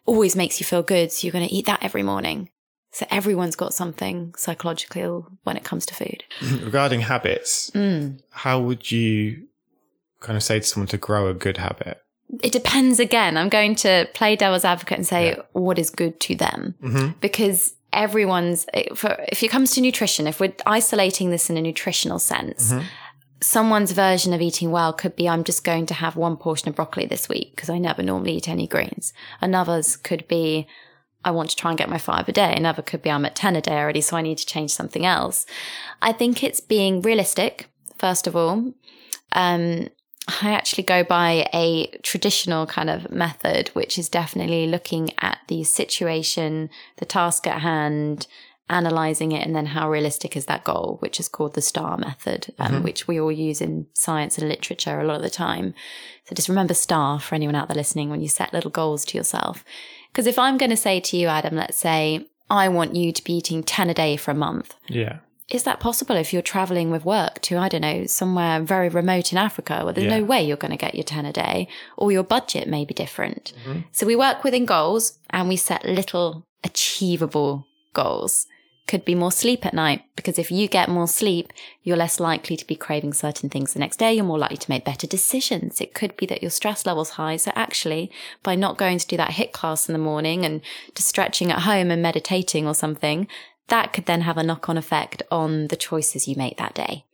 [0.05, 2.49] always makes you feel good, so you're going to eat that every morning.
[2.91, 6.23] So everyone's got something psychological when it comes to food.
[6.63, 8.19] Regarding habits, Mm.
[8.31, 9.47] how would you
[10.19, 12.01] kind of say to someone to grow a good habit?
[12.43, 13.37] It depends again.
[13.37, 17.07] I'm going to play devil's advocate and say what is good to them Mm-hmm.
[17.21, 18.65] because everyone's,
[18.95, 22.71] for, if it comes to nutrition, if we're isolating this in a nutritional sense,
[23.41, 26.75] someone's version of eating well could be I'm just going to have one portion of
[26.75, 29.13] broccoli this week because I never normally eat any greens.
[29.41, 30.67] Another's could be
[31.25, 32.53] I want to try and get my five a day.
[32.55, 35.05] Another could be I'm at 10 a day already, so I need to change something
[35.05, 35.45] else.
[36.01, 38.73] I think it's being realistic, first of all.
[39.33, 39.89] Um,
[40.41, 45.63] I actually go by a traditional kind of method, which is definitely looking at the
[45.63, 48.27] situation, the task at hand,
[48.69, 52.53] analyzing it, and then how realistic is that goal, which is called the STAR method,
[52.59, 55.73] um, which we all use in science and literature a lot of the time.
[56.25, 59.17] So just remember STAR for anyone out there listening when you set little goals to
[59.17, 59.65] yourself.
[60.11, 63.23] Because if I'm going to say to you, Adam, let's say, I want you to
[63.23, 65.19] be eating 10 a day for a month Yeah.
[65.51, 69.31] Is that possible if you're traveling with work to, I don't know, somewhere very remote
[69.31, 70.19] in Africa where there's Yeah.
[70.19, 72.93] no way you're going to get your 10 a day or your budget may be
[72.93, 73.53] different?
[73.65, 73.79] Mm-hmm.
[73.91, 78.45] So we work within goals and we set little achievable goals.
[78.87, 82.57] Could be more sleep at night because if you get more sleep, you're less likely
[82.57, 84.13] to be craving certain things the next day.
[84.15, 85.79] You're more likely to make better decisions.
[85.79, 87.37] It could be that your stress level's high.
[87.37, 88.09] So actually,
[88.41, 90.61] by not going to do that HIIT class in the morning and
[90.95, 93.27] just stretching at home and meditating or something,
[93.69, 97.05] that could then have a knock on effect on the choices you make that day.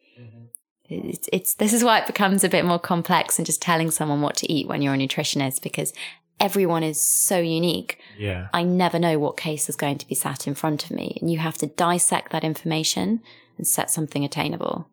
[0.88, 4.22] It's, it's this is why it becomes a bit more complex than just telling someone
[4.22, 5.94] what to eat when you're a nutritionist because
[6.40, 8.00] everyone is so unique.
[8.18, 8.50] Yeah.
[8.54, 11.32] I never know what case is going to be sat in front of me, and
[11.32, 13.22] you have to dissect that information
[13.58, 14.88] and set something attainable.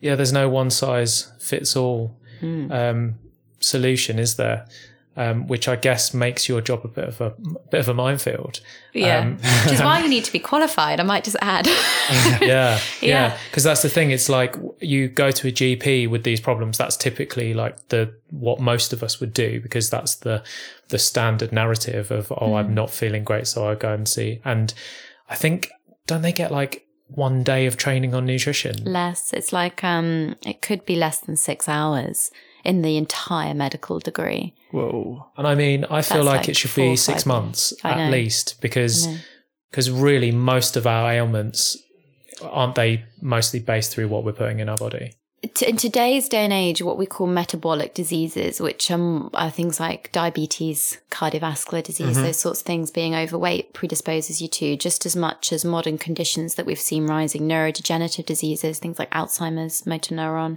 [0.00, 3.14] Yeah, there's no one size fits all um,
[3.60, 4.66] solution, is there?
[5.16, 7.30] Um, which I guess makes your job a bit of a
[7.70, 8.58] bit of a minefield.
[8.92, 10.98] Yeah, Um, which is why you need to be qualified.
[10.98, 11.66] I might just add.
[12.40, 12.78] yeah, Yeah.
[13.00, 13.38] yeah.
[13.48, 14.10] Because that's the thing.
[14.10, 16.78] It's like you go to a GP with these problems.
[16.78, 20.42] That's typically like the what most of us would do because that's the
[20.88, 22.56] the standard narrative of oh Mm.
[22.58, 24.40] I'm not feeling great, so I go and see.
[24.44, 24.74] And
[25.30, 25.70] I think
[26.08, 28.74] don't they get like one day of training on nutrition?
[28.84, 29.32] less.
[29.32, 32.32] It's like um, it could be less than six hours
[32.64, 34.54] in the entire medical degree.
[34.70, 35.26] Whoa.
[35.36, 38.60] And I mean, I feel like, like it should be six five months at least
[38.60, 39.08] because
[39.70, 41.76] because really most of our ailments
[42.42, 45.14] aren't they mostly based through what we're putting in our body.
[45.66, 50.10] In today's day and age, what we call metabolic diseases, which um, are things like
[50.10, 55.52] diabetes, cardiovascular disease, those sorts of things, being overweight predisposes you to just as much
[55.52, 60.56] as modern conditions that we've seen rising, neurodegenerative diseases, things like Alzheimer's, motor neuron.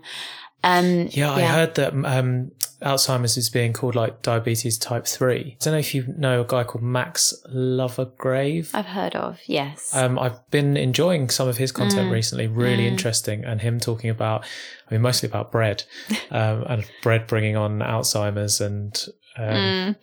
[0.64, 5.56] Um, Yeah, I heard that um, Alzheimer's is being called like diabetes type three.
[5.60, 8.70] I don't know if you know a guy called Max Lugavere.
[8.74, 9.96] I've heard of, yes.
[9.96, 11.76] Um, I've been enjoying some of his Mm.
[11.76, 14.46] content recently, really interesting, and him talking about,
[14.90, 15.84] I mean, mostly about bread,
[16.32, 19.06] um, and bread bringing on Alzheimer's and.
[19.40, 19.96] Um,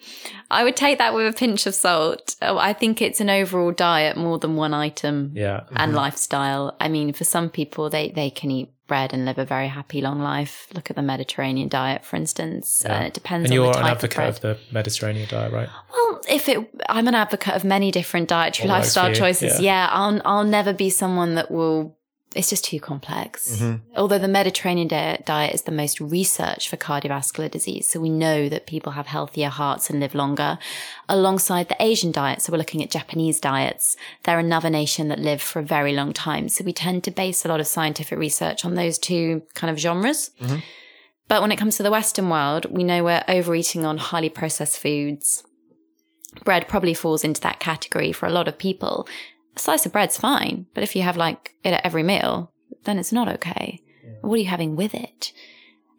[0.49, 2.37] I would take that with a pinch of salt.
[2.41, 5.33] Oh, I think it's an overall diet more than one item.
[5.35, 6.77] Yeah, and lifestyle.
[6.79, 10.01] I mean, for some people, they, they can eat bread and live a very happy
[10.01, 10.69] long life.
[10.75, 12.85] Look at the Mediterranean diet, for instance.
[12.85, 13.01] Yeah.
[13.01, 15.69] Uh, it depends and you're an advocate of of, the Mediterranean diet, right?
[15.93, 19.61] well, if it, I'm an advocate of many different dietary works lifestyle choices.
[19.61, 19.87] yeah.
[19.87, 19.89] Yeah.
[19.91, 21.97] I'll I'll never be someone that will.
[22.35, 23.57] It's just too complex.
[23.57, 23.97] Mm-hmm.
[23.97, 28.49] Although the Mediterranean diet, diet is the most researched for cardiovascular disease, so we know
[28.49, 30.59] that people have healthier hearts and live longer.
[31.09, 33.97] Alongside the Asian diet, so we're looking at Japanese diets.
[34.25, 37.45] They're another nation that live for a very long time, so we tend to base
[37.45, 40.31] a lot of scientific research on those two kind of genres.
[40.41, 40.59] Mm-hmm.
[41.29, 44.79] But when it comes to the Western world, we know we're overeating on highly processed
[44.79, 45.43] foods.
[46.45, 49.07] Bread probably falls into that category for a lot of people.
[49.57, 52.53] A slice of bread's fine, but if you have like it at every meal,
[52.85, 53.81] then it's not okay.
[54.21, 55.33] What are you having with it?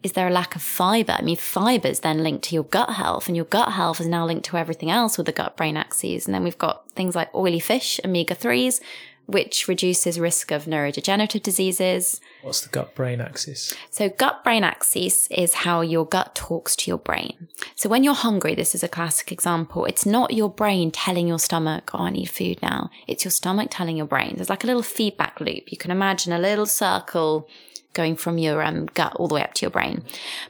[0.04, 1.14] Is there a lack of fiber?
[1.14, 4.08] I mean, fiber is then linked to your gut health, and your gut health is
[4.08, 6.28] now linked to everything else with the gut brain axes.
[6.28, 8.82] And then we've got things like oily fish, omega 3s,
[9.28, 12.22] which reduces risk of neurodegenerative diseases.
[12.42, 13.74] What's the gut brain axis?
[13.90, 17.48] So, gut brain axis is how your gut talks to your brain.
[17.76, 19.86] So, when you're hungry, this is a classic example.
[19.86, 22.90] It's not your brain telling your stomach, oh, I need food now.
[23.08, 24.34] It's your stomach telling your brain.
[24.36, 25.72] There's like a little feedback loop.
[25.72, 27.50] You can imagine a little circle
[27.96, 30.04] going from your um, gut all the way up to your brain.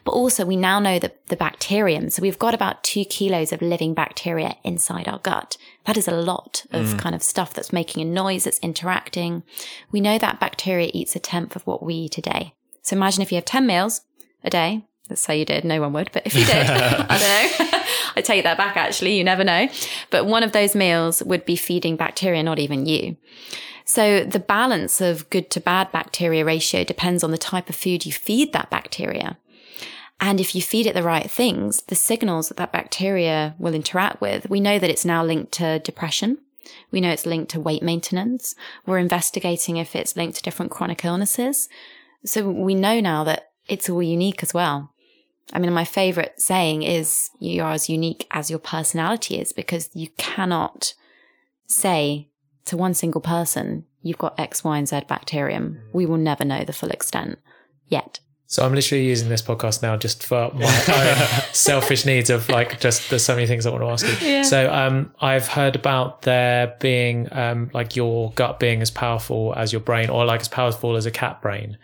[0.04, 3.62] But also, we now know that the bacterium, so we've got about two kilos of
[3.62, 5.56] living bacteria inside our gut.
[5.86, 9.44] That is a lot of kind of stuff that's making a noise, that's interacting.
[9.92, 12.56] We know that bacteria eats a tenth of what we eat a day.
[12.82, 14.02] So imagine if you have 10 meals
[14.44, 14.86] a day.
[15.10, 15.64] Let's say you did.
[15.64, 17.18] No one would, but if you did, I
[17.60, 17.80] don't know.
[18.16, 19.18] I take that back actually.
[19.18, 19.68] You never know.
[20.10, 23.18] But one of those meals would be feeding bacteria, not even you.
[23.86, 28.06] So the balance of good to bad bacteria ratio depends on the type of food
[28.06, 29.38] you feed that bacteria.
[30.20, 34.22] And if you feed it the right things, the signals that that bacteria will interact
[34.22, 36.40] with, we know that it's now linked to depression.
[36.90, 38.56] We know it's linked to weight maintenance.
[38.88, 41.70] We're investigating if it's linked to different chronic illnesses.
[42.24, 44.92] So we know now that it's all unique as well.
[45.54, 49.92] I mean, my favorite saying is you are as unique as your personality is because
[49.94, 50.96] you cannot
[51.68, 52.30] say
[52.66, 55.80] to one single person, you've got X, Y, and Z bacterium.
[55.94, 57.40] We will never know the full extent
[57.88, 58.20] yet.
[58.48, 62.80] So I'm literally using this podcast now just for my own selfish needs of like
[62.80, 64.28] just there's so many things I want to ask you.
[64.28, 64.44] Yeah.
[64.44, 69.74] So um, I've heard about there being um, like your gut being as powerful as
[69.74, 71.78] your brain, or like as powerful as a cat brain.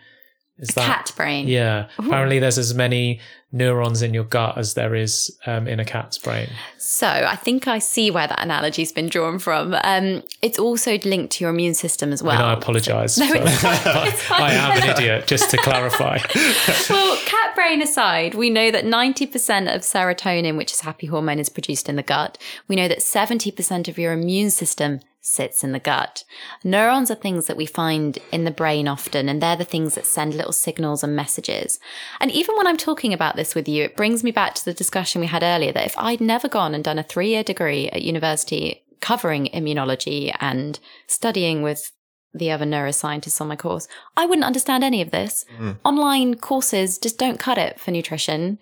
[0.58, 1.48] Is that Cat brain.
[1.48, 1.88] Yeah.
[1.98, 3.20] Apparently, there's as many
[3.52, 6.48] neurons in your gut as there is um, in a cat's brain.
[6.78, 9.74] So I think I see where that analogy's been drawn from.
[9.84, 12.36] Um, it's also linked to your immune system as well.
[12.36, 13.18] and I apologise.
[13.18, 13.74] No, it's fine,
[14.08, 14.42] it's fine.
[14.42, 16.18] I am an idiot, just to clarify.
[16.90, 21.48] well, cat brain aside, we know that 90% of serotonin, which is happy hormone, is
[21.48, 22.38] produced in the gut.
[22.68, 26.24] We know that 70% of your immune system sits in the gut.
[26.64, 30.04] Neurons are things that we find in the brain often, and they're the things that
[30.04, 31.78] send little signals and messages.
[32.20, 34.74] And even when I'm talking about this with you, it brings me back to the
[34.74, 37.88] discussion we had earlier that if I'd never gone and done a three year degree
[37.88, 41.92] at university covering immunology and studying with
[42.34, 45.44] the other neuroscientists on my course, I wouldn't understand any of this.
[45.56, 45.76] Mm.
[45.84, 48.58] Online courses just don't cut it for nutrition.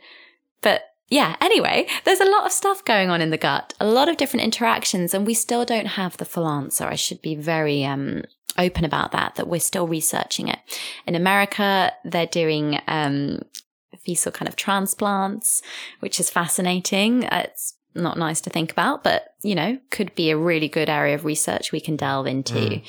[0.61, 4.09] But yeah, anyway, there's a lot of stuff going on in the gut, a lot
[4.09, 6.85] of different interactions, and we still don't have the full answer.
[6.85, 8.23] I should be very um,
[8.57, 10.61] open about that, that we're still researching it.
[11.09, 13.41] In America, they're doing um,
[14.05, 15.63] fecal kind of transplants,
[15.99, 17.25] which is fascinating.
[17.25, 21.17] It's not nice to think about, but you know, could be a really good area
[21.17, 22.81] of research we can delve into.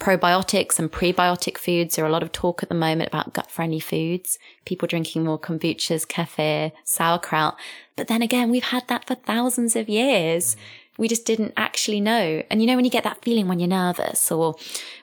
[0.00, 1.96] Probiotics and prebiotic foods.
[1.96, 5.24] There are a lot of talk at the moment about gut friendly foods, people drinking
[5.24, 7.56] more kombuchas, kefir, sauerkraut.
[7.96, 10.56] But then again, we've had that for thousands of years.
[10.96, 12.42] We just didn't actually know.
[12.50, 14.54] And you know, when you get that feeling when you're nervous or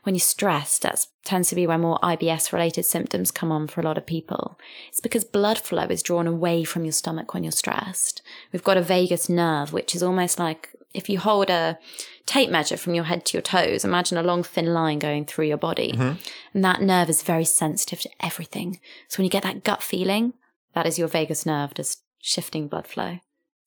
[0.04, 3.82] when you're stressed, that tends to be when more IBS related symptoms come on for
[3.82, 4.58] a lot of people.
[4.90, 8.22] It's because blood flow is drawn away from your stomach when you're stressed.
[8.54, 11.78] We've got a vagus nerve, which is almost like if you hold a
[12.26, 15.46] tape measure from your head to your toes, imagine a long thin line going through
[15.46, 15.94] your body.
[15.94, 16.18] Mm-hmm.
[16.54, 18.80] And that nerve is very sensitive to everything.
[19.08, 20.34] So when you get that gut feeling,
[20.74, 23.20] that is your vagus nerve just shifting blood flow.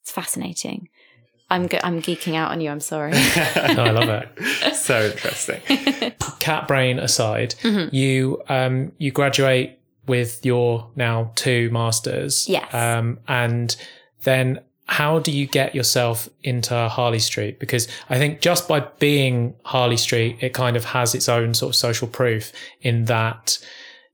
[0.02, 0.88] It's fascinating.
[1.50, 2.70] I'm ge- I'm geeking out on you.
[2.70, 3.12] I'm sorry.
[3.76, 4.74] No, I love it.
[4.76, 5.60] so interesting.
[6.40, 7.94] cat brain aside, Mm-hmm.
[7.94, 12.48] you um, you graduate with your now two masters.
[12.48, 12.72] Yes.
[12.74, 13.74] Um, and
[14.24, 17.58] then how do you get yourself into Harley Street?
[17.58, 21.70] Because I think just by being Harley Street, it kind of has its own sort
[21.70, 23.58] of social proof in that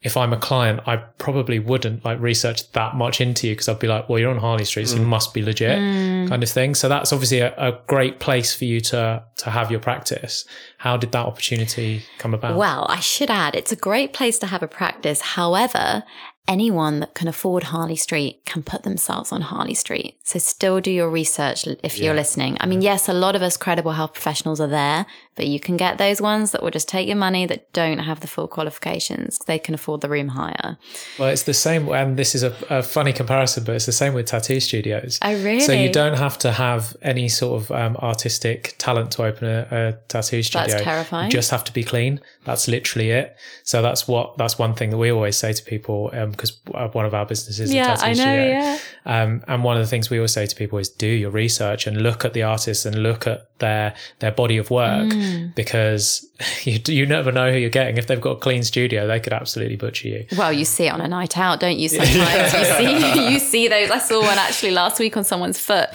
[0.03, 3.79] if I'm a client, I probably wouldn't like research that much into you because I'd
[3.79, 5.09] be like, well, you're on Harley Street, so you mm.
[5.09, 6.27] must be legit mm.
[6.27, 6.75] kind of thing.
[6.75, 10.47] So that's obviously a, a great place for you to, to have your practice.
[10.79, 12.57] How did that opportunity come about?
[12.57, 15.21] Well, I should add, it's a great place to have a practice.
[15.21, 16.03] However,
[16.49, 20.19] anyone that can afford Harley Street can put themselves on Harley Street.
[20.25, 22.57] So still do your research if you're listening.
[22.59, 25.07] I mean, yes, a lot of us credible health professionals are there,
[25.37, 28.21] but you can get those ones that will just take your money that don't have
[28.21, 29.39] the full qualifications.
[29.47, 30.77] They can afford the room hire.
[31.19, 34.13] Well, it's the same, and this is a, a funny comparison, but it's the same
[34.15, 35.19] with tattoo studios.
[35.23, 35.61] Oh, really?
[35.61, 39.67] So you don't have to have any sort of um, artistic talent to open a,
[39.71, 40.67] a tattoo studio.
[40.67, 41.27] That's terrifying.
[41.27, 42.21] You just have to be clean.
[42.45, 43.37] That's literally it.
[43.65, 46.59] So that's what that's one thing that we always say to people because
[46.93, 48.77] one of our businesses is a tattoo studio.
[49.07, 51.87] Um, and one of the things we always say to people is do your research
[51.87, 55.20] and look at the artists and look at their their body of work Mm.
[55.55, 56.27] Because
[56.65, 57.97] you you never know who you're getting.
[57.97, 60.27] If they've got a clean studio, they could absolutely butcher you.
[60.37, 61.89] Well, you see it on a night out, don't you?
[61.91, 63.91] Sometimes you see you see those.
[63.91, 65.89] I saw one actually last week on someone's foot.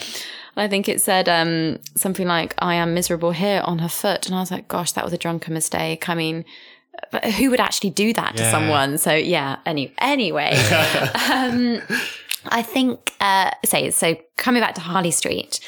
[0.58, 4.36] I think it said um, something like "I am miserable here" on her foot, and
[4.36, 6.46] I was like, "Gosh, that was a drunken mistake." I mean,
[7.12, 8.52] but who would actually do that to Yeah.
[8.52, 8.98] someone?
[8.98, 9.58] So yeah.
[9.66, 10.52] Any anyway,
[11.32, 11.82] um,
[12.48, 14.16] I think uh, say so.
[14.38, 15.60] Coming back to Harley Street,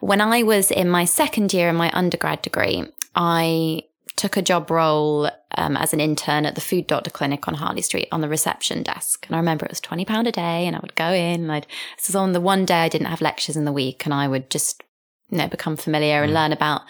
[0.00, 2.84] when I was in my second year in my undergrad degree,
[3.14, 3.84] I
[4.16, 7.82] took a job role um, as an intern at the food doctor clinic on Harley
[7.82, 9.26] Street on the reception desk.
[9.26, 11.42] And I remember it was twenty pound a day, and I would go in.
[11.42, 14.04] And I'd this was on the one day I didn't have lectures in the week,
[14.04, 14.82] and I would just
[15.30, 16.82] you know become familiar and learn about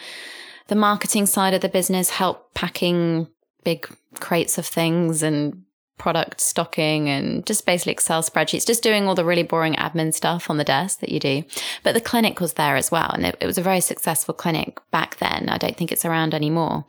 [0.68, 3.28] the marketing side of the business, help packing
[3.64, 3.88] big
[4.20, 5.64] crates of things and
[6.00, 10.48] product stocking and just basically Excel spreadsheets, just doing all the really boring admin stuff
[10.48, 11.44] on the desk that you do.
[11.82, 13.10] But the clinic was there as well.
[13.12, 15.50] And it, it was a very successful clinic back then.
[15.50, 16.86] I don't think it's around anymore.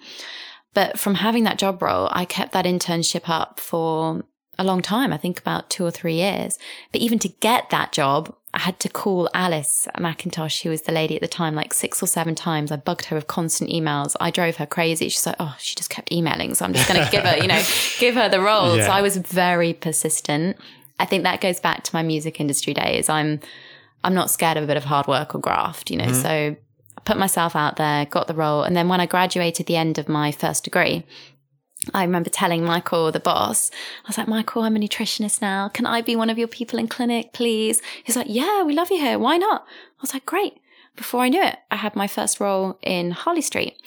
[0.74, 4.24] But from having that job role, I kept that internship up for
[4.58, 6.58] a long time, I think about two or three years.
[6.94, 10.92] But even to get that job, I had to call Alice McIntosh, who was the
[10.92, 12.70] lady at the time, like six or seven times.
[12.70, 14.16] I bugged her with constant emails.
[14.20, 15.08] I drove her crazy.
[15.08, 16.54] She's like, oh, she just kept emailing.
[16.56, 17.64] So I'm just going to give her, you know,
[18.00, 18.76] give her the role.
[18.76, 18.88] Yeah.
[18.88, 20.58] So I was very persistent.
[21.00, 23.08] I think that goes back to my music industry days.
[23.08, 23.40] I'm,
[24.04, 26.22] I'm not scared of a bit of hard work or graft, you know, mm-hmm.
[26.22, 26.30] so
[26.98, 28.64] I put myself out there, got the role.
[28.64, 31.06] And then when I graduated the end of my first degree,
[31.94, 33.72] I remember telling Michael, the boss,
[34.06, 35.70] I was like, Michael, I'm a nutritionist now.
[35.70, 37.82] Can I be one of your people in clinic, please?
[38.04, 39.18] He's like, yeah, we love you here.
[39.18, 39.62] Why not?
[39.62, 40.54] I was like, great.
[40.96, 43.78] Before I knew it, I had my first role in Harley Street.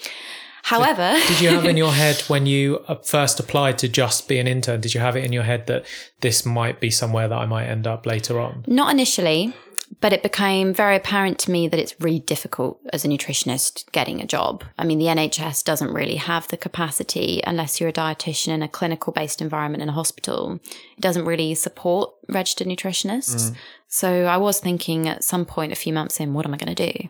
[0.64, 4.38] However, did you have in your head when you uh, first applied to just be
[4.38, 4.80] an intern?
[4.80, 5.84] Did you have it in your head that
[6.20, 8.64] this might be somewhere that I might end up later on?
[8.66, 9.54] Not initially
[10.00, 14.20] but it became very apparent to me that it's really difficult as a nutritionist getting
[14.20, 14.64] a job.
[14.78, 18.68] I mean, the NHS doesn't really have the capacity unless you're a dietitian in a
[18.68, 20.60] clinical based environment in a hospital.
[20.96, 23.50] It doesn't really support registered nutritionists.
[23.50, 23.56] Mm.
[23.88, 26.74] So I was thinking at some point a few months in, what am I going
[26.74, 27.08] to do?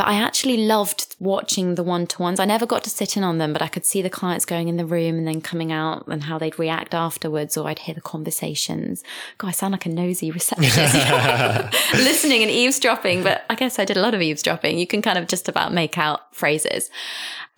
[0.00, 2.40] But I actually loved watching the one to ones.
[2.40, 4.68] I never got to sit in on them, but I could see the clients going
[4.68, 7.94] in the room and then coming out and how they'd react afterwards, or I'd hear
[7.94, 9.04] the conversations.
[9.36, 10.94] God, I sound like a nosy receptionist
[11.92, 14.78] listening and eavesdropping, but I guess I did a lot of eavesdropping.
[14.78, 16.88] You can kind of just about make out phrases.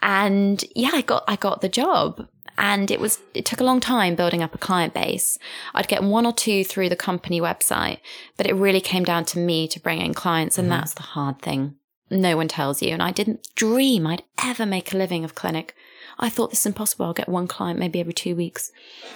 [0.00, 2.26] And yeah, I got, I got the job
[2.58, 5.38] and it was it took a long time building up a client base
[5.74, 7.98] i'd get one or two through the company website
[8.36, 10.80] but it really came down to me to bring in clients and mm-hmm.
[10.80, 11.74] that's the hard thing
[12.12, 12.90] no one tells you.
[12.90, 15.74] And I didn't dream I'd ever make a living of clinic.
[16.18, 17.06] I thought this is impossible.
[17.06, 18.70] I'll get one client maybe every two weeks.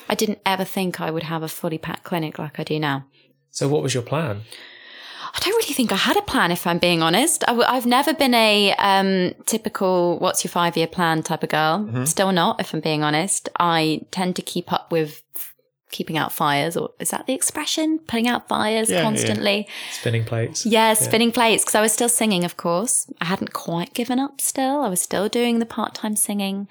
[0.09, 3.07] I didn't ever think I would have a fully packed clinic like I do now.
[3.51, 4.43] So, what was your plan?
[5.35, 7.45] I don't really think I had a plan, if I'm being honest.
[7.45, 11.51] i w- I've never been a um, typical "what's your five year plan" type of
[11.51, 11.81] girl.
[11.81, 12.05] Mm-hmm.
[12.05, 13.49] Still not, if I'm being honest.
[13.59, 15.23] I tend to keep up with
[15.91, 17.99] keeping out fires, or is that the expression?
[18.01, 19.67] Putting out fires yeah, constantly.
[19.67, 19.93] Yeah.
[19.93, 20.67] Spinning plates.
[20.67, 21.35] Yeah, spinning yeah.
[21.35, 21.65] plates.
[21.65, 23.11] Because I was still singing, of course.
[23.21, 24.83] I hadn't quite given up still.
[24.83, 26.69] I was still doing the part time singing.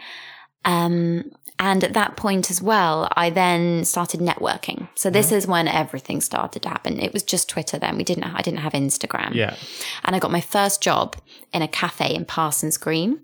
[0.63, 4.89] Um, and at that point as well, I then started networking.
[4.95, 5.35] So this mm-hmm.
[5.35, 6.99] is when everything started to happen.
[6.99, 7.95] It was just Twitter then.
[7.95, 9.33] We didn't, I didn't have Instagram.
[9.33, 9.55] Yeah.
[10.03, 11.15] And I got my first job
[11.53, 13.21] in a cafe in Parsons Green,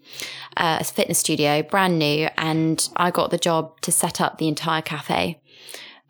[0.56, 2.30] uh, a fitness studio, brand new.
[2.38, 5.41] And I got the job to set up the entire cafe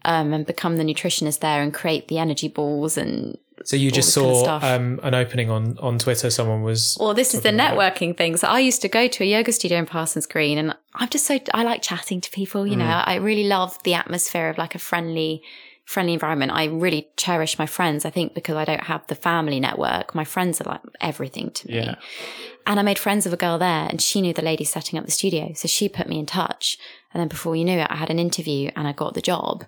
[0.06, 4.14] um, and become the nutritionist there and create the energy balls and so you just
[4.14, 6.30] saw kind of um, an opening on on Twitter.
[6.30, 6.98] Someone was.
[7.00, 8.38] Well, this is the networking thing.
[8.38, 11.26] So I used to go to a yoga studio in Parsons Green, and I'm just
[11.26, 12.66] so I like chatting to people.
[12.66, 12.80] You mm.
[12.80, 15.44] know, I really love the atmosphere of like a friendly,
[15.86, 16.52] friendly environment.
[16.54, 18.06] I really cherish my friends.
[18.06, 21.68] I think because I don't have the family network, my friends are like everything to
[21.68, 21.76] me.
[21.76, 21.96] Yeah.
[22.66, 25.06] And I made friends with a girl there, and she knew the lady setting up
[25.06, 26.78] the studio, so she put me in touch.
[27.14, 29.66] And then before you knew it, I had an interview and I got the job.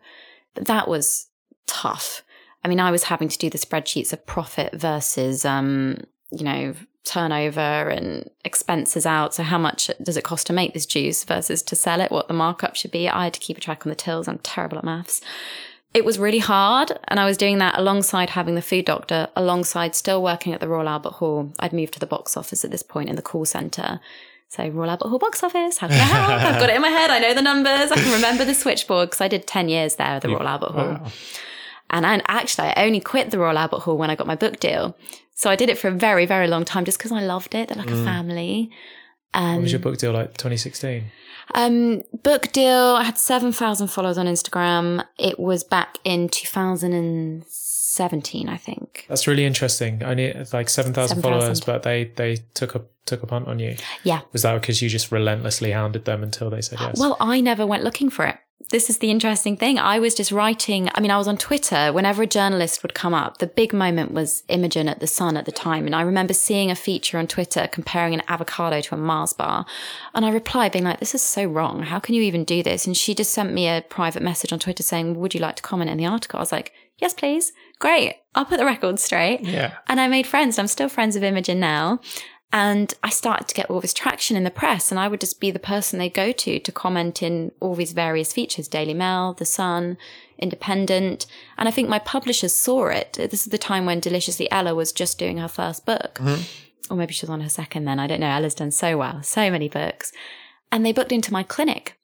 [0.55, 1.27] That was
[1.67, 2.23] tough.
[2.63, 6.01] I mean, I was having to do the spreadsheets of profit versus, um,
[6.31, 6.73] you know,
[7.03, 9.33] turnover and expenses out.
[9.33, 12.11] So how much does it cost to make this juice versus to sell it?
[12.11, 13.09] What the markup should be?
[13.09, 14.27] I had to keep a track on the tills.
[14.27, 15.21] I'm terrible at maths.
[15.93, 16.97] It was really hard.
[17.07, 20.69] And I was doing that alongside having the food doctor, alongside still working at the
[20.69, 21.51] Royal Albert Hall.
[21.59, 23.99] I'd moved to the box office at this point in the call center.
[24.53, 25.79] So Royal Albert Hall box office.
[25.79, 26.43] How can I help?
[26.43, 27.09] I've got it in my head.
[27.09, 27.91] I know the numbers.
[27.91, 30.71] I can remember the switchboard because I did 10 years there at the Royal Albert
[30.73, 30.87] Hall.
[30.89, 31.07] Wow.
[31.89, 34.59] And I, actually, I only quit the Royal Albert Hall when I got my book
[34.59, 34.95] deal.
[35.33, 37.69] So I did it for a very, very long time just because I loved it.
[37.69, 37.99] They're like mm.
[37.99, 38.69] a family.
[39.33, 41.05] Um, what was your book deal like 2016?
[41.55, 45.03] Um, book deal, I had 7,000 followers on Instagram.
[45.17, 46.29] It was back in
[47.93, 49.05] 2017, I think.
[49.07, 50.03] That's really interesting.
[50.03, 53.75] Only like 7,000 7, followers, but they, they took a, took a punt on you.
[54.03, 54.21] Yeah.
[54.31, 56.99] Was that because you just relentlessly hounded them until they said yes?
[56.99, 58.37] Well, I never went looking for it
[58.73, 59.77] this is the interesting thing.
[59.77, 60.89] I was just writing.
[60.95, 61.93] I mean, I was on Twitter.
[61.93, 65.45] Whenever a journalist would come up, the big moment was Imogen at the Sun at
[65.45, 65.85] the time.
[65.85, 69.65] And I remember seeing a feature on Twitter comparing an avocado to a Mars bar.
[70.15, 71.83] And I replied being like, this is so wrong.
[71.83, 72.87] How can you even do this?
[72.87, 75.63] And she just sent me a private message on Twitter saying, would you like to
[75.63, 76.39] comment in the article?
[76.39, 77.51] I was like, yes, please.
[77.79, 78.15] Great.
[78.35, 79.41] I'll put the record straight.
[79.41, 79.73] Yeah.
[79.87, 80.57] And I made friends.
[80.57, 81.99] I'm still friends with Imogen now.
[82.55, 85.39] And I started to get all this traction in the press, and I would just
[85.39, 89.33] be the person they go to to comment in all these various features Daily Mail,
[89.33, 89.97] The Sun,
[90.37, 91.25] Independent.
[91.57, 93.13] And I think my publishers saw it.
[93.13, 96.19] This is the time when Deliciously Ella was just doing her first book.
[96.21, 96.93] Mm-hmm.
[96.93, 97.99] Or maybe she was on her second then.
[97.99, 98.29] I don't know.
[98.29, 100.11] Ella's done so well, so many books.
[100.71, 101.97] And they booked into my clinic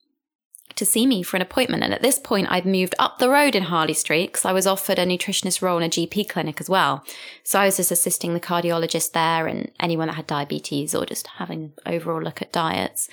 [0.79, 1.83] to see me for an appointment.
[1.83, 4.67] And at this point, I'd moved up the road in Harley Street because I was
[4.67, 7.03] offered a nutritionist role in a GP clinic as well.
[7.43, 11.27] So I was just assisting the cardiologist there and anyone that had diabetes or just
[11.27, 13.07] having an overall look at diets.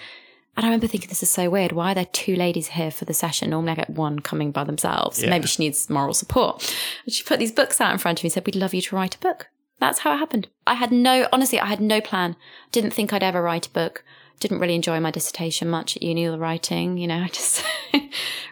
[0.56, 1.72] And I remember thinking, this is so weird.
[1.72, 3.50] Why are there two ladies here for the session?
[3.50, 5.22] Normally I get one coming by themselves.
[5.22, 5.28] Yeah.
[5.28, 6.74] Maybe she needs moral support.
[7.04, 8.80] And she put these books out in front of me and said, we'd love you
[8.80, 9.48] to write a book.
[9.78, 10.48] That's how it happened.
[10.66, 12.36] I had no, honestly, I had no plan.
[12.72, 14.02] Didn't think I'd ever write a book.
[14.40, 16.98] Didn't really enjoy my dissertation much at uni or the writing.
[16.98, 17.64] You know, I just,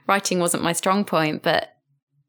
[0.07, 1.77] writing wasn't my strong point, but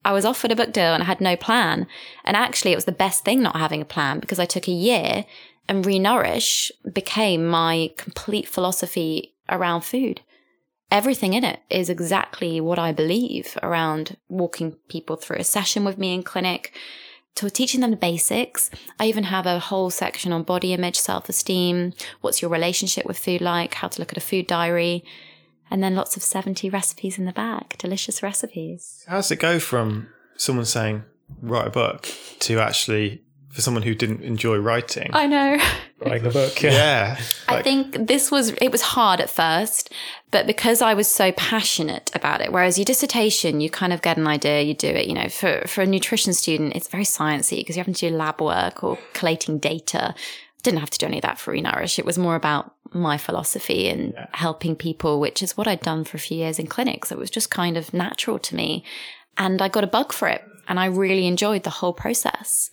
[0.03, 1.87] I was offered a book deal and I had no plan.
[2.23, 4.71] And actually, it was the best thing not having a plan because I took a
[4.71, 5.25] year
[5.67, 10.21] and Renourish became my complete philosophy around food.
[10.91, 15.97] Everything in it is exactly what I believe around walking people through a session with
[15.97, 16.77] me in clinic,
[17.35, 18.69] to teaching them the basics.
[18.99, 23.19] I even have a whole section on body image, self esteem, what's your relationship with
[23.19, 25.03] food like, how to look at a food diary,
[25.69, 29.03] and then lots of 70 recipes in the back, delicious recipes.
[29.07, 31.03] How does it go from someone saying,
[31.41, 32.07] write a book
[32.39, 35.09] to actually for someone who didn't enjoy writing?
[35.13, 35.57] I know.
[36.05, 36.61] Writing a book.
[36.61, 36.71] Yeah.
[36.71, 37.19] yeah.
[37.47, 39.91] I think this was, it was hard at first,
[40.31, 44.17] but because I was so passionate about it, whereas your dissertation, you kind of get
[44.17, 47.57] an idea, you do it, you know, for, for a nutrition student, it's very sciencey
[47.57, 50.13] because you have to do lab work or collating data.
[50.63, 51.99] Didn't have to do any of that for Renourish.
[51.99, 54.27] It was more about my philosophy and Yeah.
[54.33, 57.11] helping people, which is what I'd done for a few years in clinics.
[57.11, 58.83] It was just kind of natural to me.
[59.37, 62.69] And I got a bug for it and I really enjoyed the whole process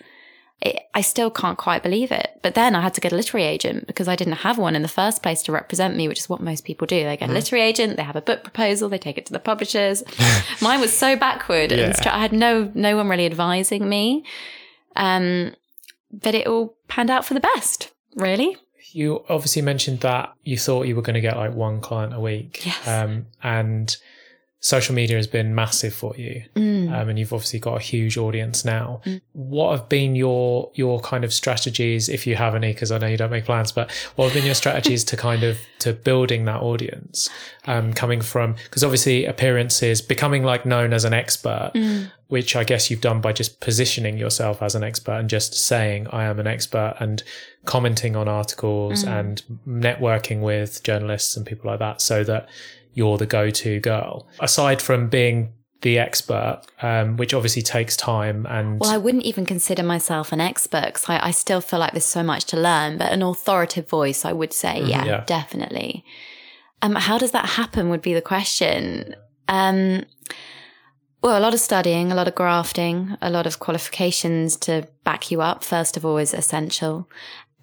[0.62, 2.38] it, I still can't quite believe it.
[2.40, 4.82] But then I had to get a literary agent because I didn't have one in
[4.82, 7.02] the first place to represent me, which is what most people do.
[7.04, 9.38] They get a literary agent, they have a book proposal, they take it to the
[9.40, 10.02] publishers.
[10.62, 11.86] Mine was so backward Yeah.
[11.96, 14.24] and I had no no one really advising me.
[14.96, 15.54] Um,
[16.12, 18.56] but it all panned out for the best, really.
[18.92, 22.20] You obviously mentioned that you thought you were going to get like one client a
[22.20, 22.64] week.
[22.66, 22.86] Yes.
[22.86, 23.96] Um, and
[24.62, 26.44] social media has been massive for you.
[26.54, 26.92] Mm.
[26.92, 29.02] Um, and you've obviously got a huge audience now.
[29.32, 32.72] What have been your your kind of strategies, if you have any?
[32.72, 35.42] Because I know you don't make plans, but what have been your strategies to kind
[35.42, 37.28] of to building that audience?
[37.66, 41.72] Um, coming from because obviously appearances, becoming like known as an expert,
[42.28, 46.06] which I guess you've done by just positioning yourself as an expert and just saying
[46.12, 47.22] I am an expert and
[47.64, 52.48] commenting on articles and networking with journalists and people like that, so that
[52.94, 54.26] you're the go-to girl.
[54.40, 59.44] Aside from being the expert, um, which obviously takes time and Well, I wouldn't even
[59.44, 62.98] consider myself an expert because I, I still feel like there's so much to learn,
[62.98, 65.24] but an authoritative voice, I would say, yeah, Yeah.
[65.26, 66.04] definitely.
[66.82, 69.16] Um, how does that happen would be the question.
[69.48, 70.04] Um,
[71.22, 75.30] well, a lot of studying, a lot of grafting, a lot of qualifications to back
[75.30, 77.08] you up, first of all, is essential.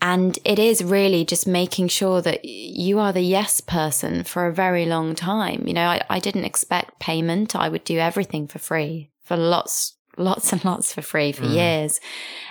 [0.02, 4.54] And it is really just making sure that you are the yes person for a
[4.54, 5.68] very long time.
[5.68, 7.56] You know, I, I didn't expect payment.
[7.56, 11.54] I would do everything for free for lots, lots and lots for free for mm.
[11.54, 12.00] years.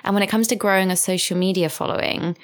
[0.05, 2.37] And when it comes to growing a social media following,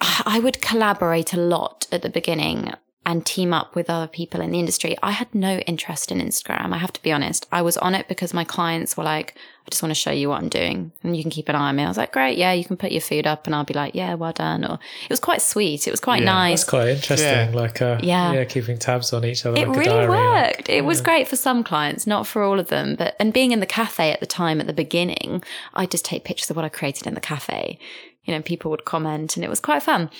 [0.00, 2.72] I would collaborate a lot at the beginning
[3.06, 4.96] and team up with other people in the industry.
[5.02, 6.72] I had no interest in Instagram.
[6.74, 7.46] I have to be honest.
[7.50, 9.34] I was on it because my clients were like,
[9.66, 11.68] I just want to show you what I'm doing and you can keep an eye
[11.68, 11.84] on me.
[11.84, 12.38] I was like, great.
[12.38, 12.52] Yeah.
[12.52, 14.64] You can put your food up and I'll be like, yeah, well done.
[14.64, 15.86] Or it was quite sweet.
[15.86, 16.60] It was quite Yeah, nice.
[16.60, 17.26] that's quite interesting.
[17.28, 17.50] Yeah.
[17.54, 18.32] Like uh, Yeah.
[18.32, 19.56] yeah, keeping tabs on each other.
[19.60, 20.68] It like a really diary, like- worked.
[20.68, 22.96] It was great for some clients, not for all of them.
[22.96, 25.42] But and being in the cafe at the time at the beginning,
[25.74, 27.78] I just take pictures of what I created in the cafe.
[28.24, 30.10] You know, people would comment, and it was quite fun.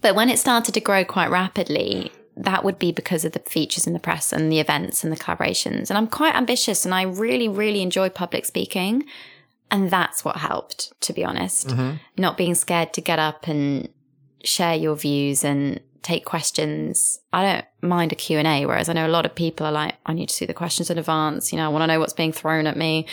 [0.00, 3.86] But when it started to grow quite rapidly, that would be because of the features
[3.86, 5.88] in the press and the events and the collaborations.
[5.88, 9.04] And I'm quite ambitious, and I really, really enjoy public speaking.
[9.70, 11.68] And that's what helped, to be honest.
[11.68, 11.96] Mm-hmm.
[12.16, 13.88] Not being scared to get up and
[14.44, 17.20] share your views and take questions.
[17.32, 20.12] I don't mind a Q&A, whereas I know a lot of people are like, I
[20.12, 21.52] need to see the questions in advance.
[21.52, 23.06] You know, I want to know what's being thrown at me.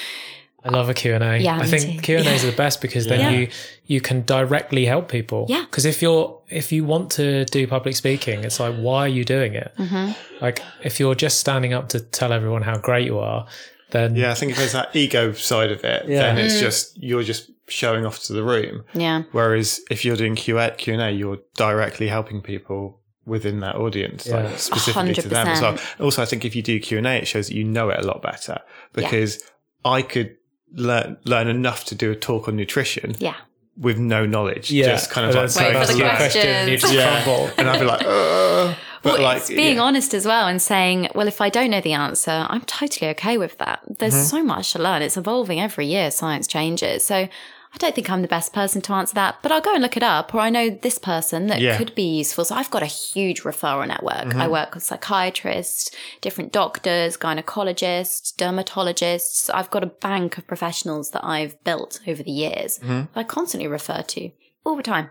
[0.65, 1.37] I love a Q&A.
[1.39, 2.01] Yeah, I me think too.
[2.01, 3.29] Q and A's are the best because then Yeah.
[3.31, 3.47] you
[3.85, 5.45] you can directly help people.
[5.49, 5.65] Yeah.
[5.65, 9.25] Because if you're if you want to do public speaking, it's like why are you
[9.25, 9.71] doing it?
[9.77, 10.11] Mm-hmm.
[10.41, 13.45] Like if you're just standing up to tell everyone how great you are,
[13.91, 16.21] then Yeah, I think if there's that ego side of it, Yeah.
[16.21, 16.45] then Mm.
[16.45, 18.83] it's just you're just showing off to the room.
[18.93, 19.23] Yeah.
[19.33, 24.43] Whereas if you're doing Q and A, you're directly helping people within that audience, Yeah.
[24.43, 25.77] like specifically to them as well.
[25.99, 27.99] Also, I think if you do Q and A, it shows that you know it
[27.99, 28.59] a lot better
[28.93, 29.41] because
[29.85, 30.35] I could
[30.73, 33.35] learn learn enough to do a talk on nutrition Yeah.
[33.77, 34.71] with no knowledge.
[34.71, 36.83] yeah, just kind of and like then Wait for the asks you questions.
[36.91, 37.49] you Yeah.
[37.57, 38.75] and I'd be like, Ugh.
[39.03, 39.81] but well, like it's being yeah.
[39.83, 43.37] honest as well and saying, well, if I don't know the answer, I'm totally okay
[43.37, 43.81] with that.
[43.99, 44.23] There's Mm-hmm.
[44.37, 45.01] so much to learn.
[45.01, 46.09] It's evolving every year.
[46.11, 47.05] Science changes.
[47.05, 47.27] So
[47.73, 49.97] I don't think I'm the best person to answer that, but I'll go and look
[49.97, 51.75] it up, or I know this person that Yeah.
[51.75, 52.45] could be useful.
[52.45, 54.25] So I've got a huge referral network.
[54.25, 54.41] Mm-hmm.
[54.41, 55.89] I work with psychiatrists,
[56.21, 59.49] different doctors, gynecologists, dermatologists.
[59.51, 63.11] I've got a bank of professionals that I've built over the years mm-hmm.
[63.13, 64.29] that I constantly refer to
[64.63, 65.09] all the time.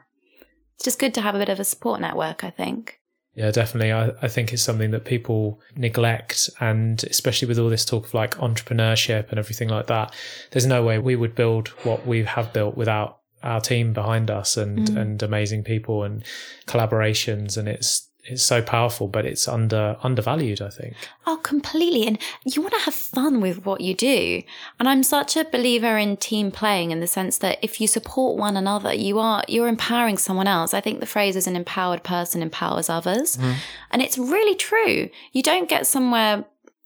[0.77, 3.01] It's just good to have a bit of a support network, I think.
[3.35, 3.93] Yeah, definitely.
[3.93, 6.51] I, I think it's something that people neglect.
[6.61, 10.15] And especially with all this talk of like entrepreneurship and everything like that,
[10.51, 14.57] there's no way we would build what we have built without our team behind us
[14.57, 14.97] and, mm.
[14.97, 16.25] and amazing people and
[16.67, 17.57] collaborations.
[17.57, 20.95] And it's, it's so powerful, but it's under undervalued, I think.
[21.27, 22.07] Oh, completely.
[22.07, 24.43] And you want to have fun with what you do.
[24.79, 28.39] And I'm such a believer in team playing in the sense that if you support
[28.39, 30.73] one another, you are, you're empowering someone else.
[30.73, 33.37] I think the phrase is an empowered person empowers others.
[33.37, 33.53] Mm-hmm.
[33.91, 35.11] And it's really true.
[35.33, 36.45] You don't get somewhere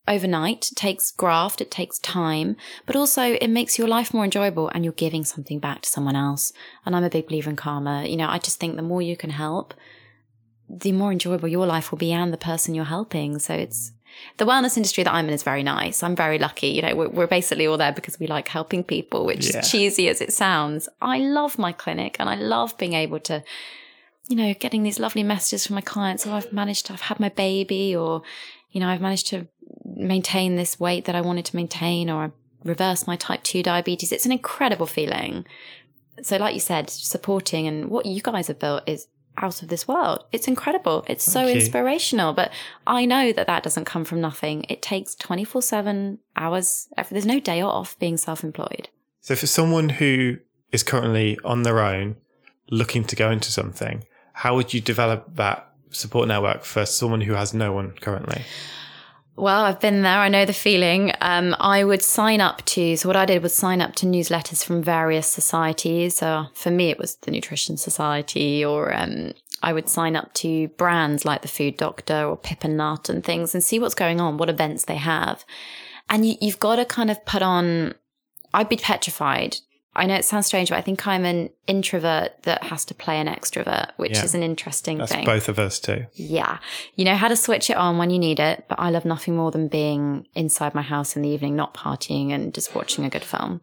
[0.08, 0.70] overnight.
[0.72, 1.60] It takes graft.
[1.60, 2.56] It takes time,
[2.86, 6.16] but also it makes your life more enjoyable and you're giving something back to someone
[6.16, 6.54] else.
[6.86, 8.06] And I'm a big believer in karma.
[8.06, 9.74] You know, I just think the more you can help,
[10.68, 13.38] the more enjoyable your life will be and the person you're helping.
[13.38, 13.92] So it's
[14.38, 16.02] the wellness industry that I'm in is very nice.
[16.02, 16.68] I'm very lucky.
[16.68, 19.60] You know, we're, we're basically all there because we like helping people, which Yeah.
[19.60, 20.88] is cheesy as it sounds.
[21.00, 23.44] I love my clinic and I love being able to,
[24.28, 26.26] you know, getting these lovely messages from my clients.
[26.26, 28.22] Oh, I've managed to, I've had my baby or,
[28.72, 29.46] you know, I've managed to
[29.84, 32.30] maintain this weight that I wanted to maintain or I
[32.64, 34.12] reverse my type 2 diabetes.
[34.12, 35.44] It's an incredible feeling.
[36.22, 39.06] So, like you said, supporting and what you guys have built is
[39.38, 40.24] out of this world.
[40.32, 41.04] It's incredible.
[41.08, 42.32] It's so inspirational.
[42.32, 42.52] But
[42.86, 44.64] I know that that doesn't come from nothing.
[44.68, 46.88] It takes 24 7 hours.
[47.10, 48.88] There's no day off being self employed.
[49.20, 50.38] So for someone who
[50.72, 52.16] is currently on their own,
[52.70, 57.34] looking to go into something, how would you develop that support network for someone who
[57.34, 58.42] has no one currently?
[59.38, 60.18] Well, I've been there.
[60.18, 61.12] I know the feeling.
[61.20, 64.64] Um, I would sign up to, so what I did was sign up to newsletters
[64.64, 66.16] from various societies.
[66.16, 69.32] So for me, it was the Nutrition Society, or um,
[69.62, 73.22] I would sign up to brands like the Food Doctor or Pip and Nut and
[73.22, 75.44] things and see what's going on, what events they have.
[76.08, 77.94] And you, you've got to kind of put on,
[78.54, 79.58] I'd be petrified.
[79.98, 83.18] I know it sounds strange, but I think I'm an introvert that has to play
[83.18, 84.24] an extrovert, which Yeah.
[84.24, 85.24] is an interesting That's thing.
[85.24, 86.06] both of us too.
[86.14, 86.58] Yeah.
[86.94, 89.36] You know how to switch it on when you need it, but I love nothing
[89.36, 93.10] more than being inside my house in the evening, not partying and just watching a
[93.10, 93.60] good film.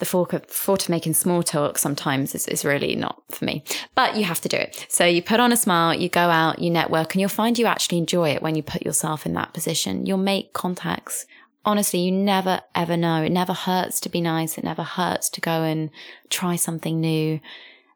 [0.00, 3.64] The thought of, of making small talk sometimes is, is really not for me,
[3.96, 4.86] but you have to do it.
[4.88, 7.66] So you put on a smile, you go out, you network, and you'll find you
[7.66, 10.06] actually enjoy it when you put yourself in that position.
[10.06, 11.26] You'll make contacts.
[11.68, 13.22] Honestly, you never ever know.
[13.22, 14.56] It never hurts to be nice.
[14.56, 15.90] It never hurts to go and
[16.30, 17.40] try something new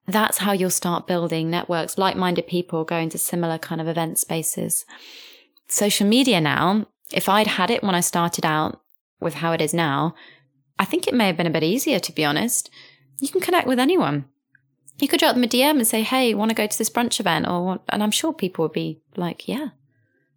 [0.06, 4.18] that's how you'll start building networks, like minded people going to similar kind of event
[4.18, 4.84] spaces.
[5.68, 8.80] Social media now, if I'd had it when I started out
[9.20, 10.14] with how it is now,
[10.78, 12.70] I think it may have been a bit easier, to be honest.
[13.20, 14.24] You can connect with anyone.
[14.98, 17.20] You could drop them a DM and say, Hey, want to go to this brunch
[17.20, 17.46] event?
[17.46, 19.68] Or, and I'm sure people would be like, Yeah,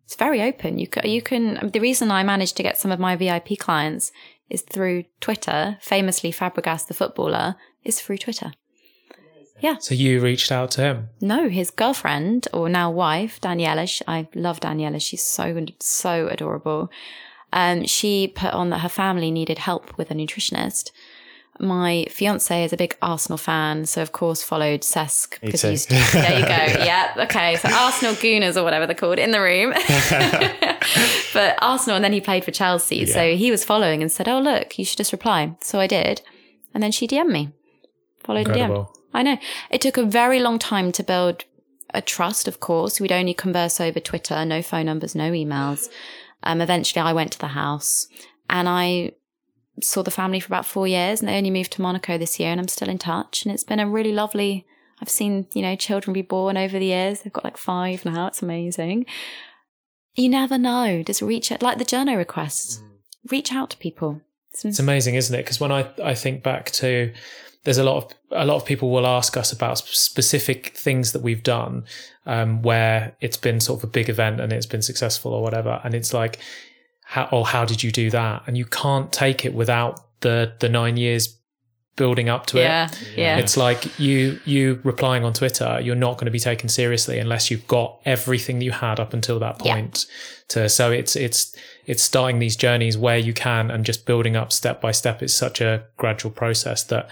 [0.06, 0.78] it's very open.
[0.78, 4.12] You can, you can, the reason I managed to get some of my VIP clients
[4.49, 5.78] is through Twitter.
[5.82, 8.53] Famously, Fabregas, the footballer, is through Twitter.
[9.60, 9.78] Yeah.
[9.80, 11.10] So you reached out to him.
[11.22, 13.88] No, his girlfriend or now wife, Daniela.
[13.88, 15.01] sh- I love Daniela.
[15.01, 16.91] She's so so adorable.
[17.53, 20.91] Um, she put on that her family needed help with a nutritionist.
[21.60, 26.39] My fiance is a big Arsenal fan, so of course followed Cesc because he's there.
[26.39, 26.56] You go.
[26.86, 27.14] Yeah.
[27.18, 27.56] Okay.
[27.58, 29.72] So Arsenal Gooners or whatever they're called in the room.
[31.34, 34.39] but Arsenal, and then he played for Chelsea, so he was following and said, "Oh
[34.39, 36.22] look, you should just reply." So I did,
[36.74, 37.53] and then she DM'd me.
[38.24, 38.88] Followed and DM'd.
[39.14, 39.38] I know.
[39.70, 41.45] It took a very long time to build
[41.93, 42.99] a trust, of course.
[42.99, 45.88] We'd only converse over Twitter, no phone numbers, no emails.
[46.43, 48.08] Um, eventually, I went to the house
[48.49, 49.14] and I
[49.82, 52.49] saw the family for about four years and they only moved to Monaco this year
[52.49, 53.45] and I'm still in touch.
[53.45, 54.65] And it's been a really lovely,
[55.01, 57.21] I've seen, you know, children be born over the years.
[57.21, 58.28] They've got like five now.
[58.28, 59.05] It's amazing.
[60.15, 61.03] You never know.
[61.03, 62.82] Just reach out, like the journal requests,
[63.30, 64.21] reach out to people.
[64.63, 65.43] It's amazing, isn't it?
[65.43, 67.13] Because when I, I think back to
[67.65, 71.21] there's a lot of a lot of people will ask us about specific things that
[71.21, 71.84] we've done
[72.26, 75.82] um, where it's been sort of a big event and it's been successful or whatever,
[75.84, 76.39] and it's like,
[77.06, 78.43] how or how did you do that?
[78.47, 81.39] And you can't take it without the the nine years
[81.97, 82.88] building up to Yeah.
[82.91, 82.99] it.
[83.16, 83.38] Yeah.
[83.38, 87.49] It's like you you replying on Twitter, you're not going to be taken seriously unless
[87.49, 89.66] you've got everything that you had up until that point.
[89.68, 89.76] Yeah.
[89.76, 90.06] point.
[90.49, 94.51] To so it's it's it's starting these journeys where you can and just building up
[94.51, 95.24] step by step.
[95.24, 97.10] It's such a gradual process that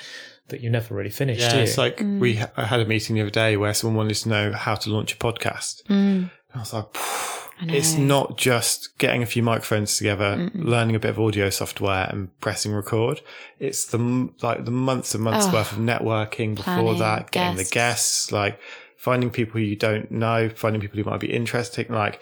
[0.50, 1.38] that you never really finish.
[1.38, 1.62] do Yeah, you?
[1.64, 2.20] it's like Mm.
[2.20, 4.90] we I had a meeting the other day where someone wanted to know how to
[4.90, 5.84] launch a podcast.
[5.90, 6.30] Mm.
[6.54, 11.10] I was like, "Phew, it's not just getting a few microphones together, learning a bit
[11.12, 13.22] of audio software and pressing record.
[13.60, 15.54] It's the like the months and months Oh.
[15.54, 17.70] worth of networking before Planning, that, getting guests.
[17.70, 18.60] the guests, like
[18.98, 21.86] finding people you don't know, finding people who might be interesting.
[21.90, 22.20] Like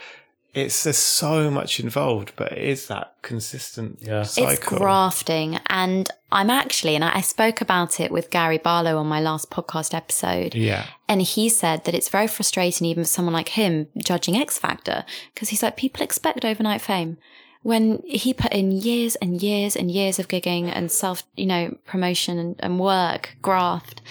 [0.53, 4.23] it's there's so much involved, but it is that consistent Yeah.
[4.23, 4.51] cycle.
[4.53, 5.59] It's grafting.
[5.67, 9.49] And I'm actually, and I I spoke about it with Gary Barlow on my last
[9.49, 10.55] podcast episode.
[10.55, 10.85] yeah.
[11.07, 15.03] And he said that it's very frustrating, even for someone like him, judging X Factor,
[15.33, 17.17] because he's like, people expect overnight fame.
[17.63, 21.77] When he put in years and years and years of gigging and self, you know,
[21.85, 24.01] promotion and, and work, graft,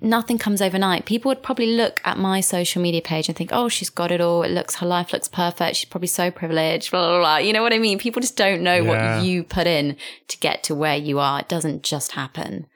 [0.00, 1.04] nothing comes overnight.
[1.06, 4.20] People would probably look at my social media page and think, oh, she's got it
[4.20, 4.42] all.
[4.42, 5.76] It looks, her life looks perfect.
[5.76, 7.36] She's probably so privileged, blah, blah, blah.
[7.38, 7.98] You know what I mean?
[7.98, 9.16] People just don't know Yeah.
[9.16, 9.96] what you put in
[10.28, 11.40] to get to where you are.
[11.40, 12.66] It doesn't just happen.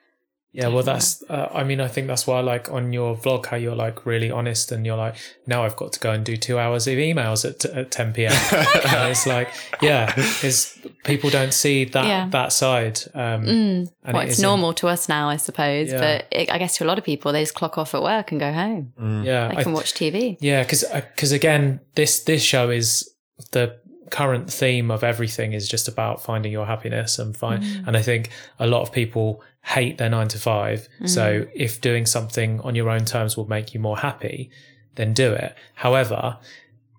[0.55, 1.23] Yeah, well, that's.
[1.31, 4.31] Uh, I mean, I think that's why, like, on your vlog, how you're like really
[4.31, 5.15] honest, and you're like,
[5.47, 8.33] now I've got to go and do two hours of emails at, at 10 p.m.
[8.53, 9.49] and it's like,
[9.81, 12.29] yeah, is people don't see that Yeah.
[12.33, 13.01] that side.
[13.15, 15.91] Um, and Well, it it's isn't- normal to us now, I suppose.
[15.91, 15.99] Yeah.
[16.01, 18.31] But it, I guess to a lot of people, they just clock off at work
[18.31, 18.93] and go home.
[19.25, 20.37] Yeah, They I- can watch TV.
[20.41, 20.85] Yeah, because
[21.15, 23.11] because again, this this show is
[23.53, 23.81] the
[24.11, 27.65] current theme of everything is just about finding your happiness and find.
[27.87, 28.29] And I think
[28.59, 30.89] a lot of people hate their nine to five.
[31.07, 31.51] So mm.
[31.55, 34.51] if doing something on your own terms will make you more happy,
[34.97, 35.55] then do it.
[35.75, 36.39] However,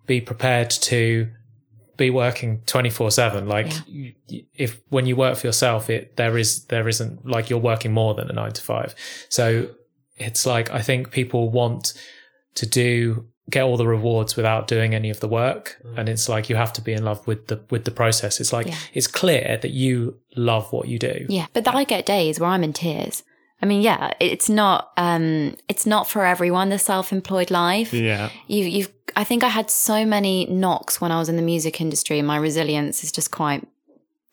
[0.05, 1.29] be prepared to
[1.95, 4.11] be working 24 7 like Yeah.
[4.27, 7.93] you- if when you work for yourself it there is there isn't like you're working
[7.93, 8.95] more than a 9 to 5
[9.29, 9.69] so
[10.17, 11.93] it's like i think people want
[12.55, 16.49] to do get all the rewards without doing any of the work and it's like
[16.49, 18.77] you have to be in love with the with the process it's like Yeah.
[18.93, 22.63] it's clear that you love what you do Yeah, but I get days where I'm
[22.63, 23.23] in tears.
[23.61, 27.93] I mean, yeah, it's not um it's not for everyone the self-employed life.
[27.93, 28.29] Yeah.
[28.47, 31.79] You you've I think I had so many knocks when I was in the music
[31.81, 33.67] industry my resilience is just quite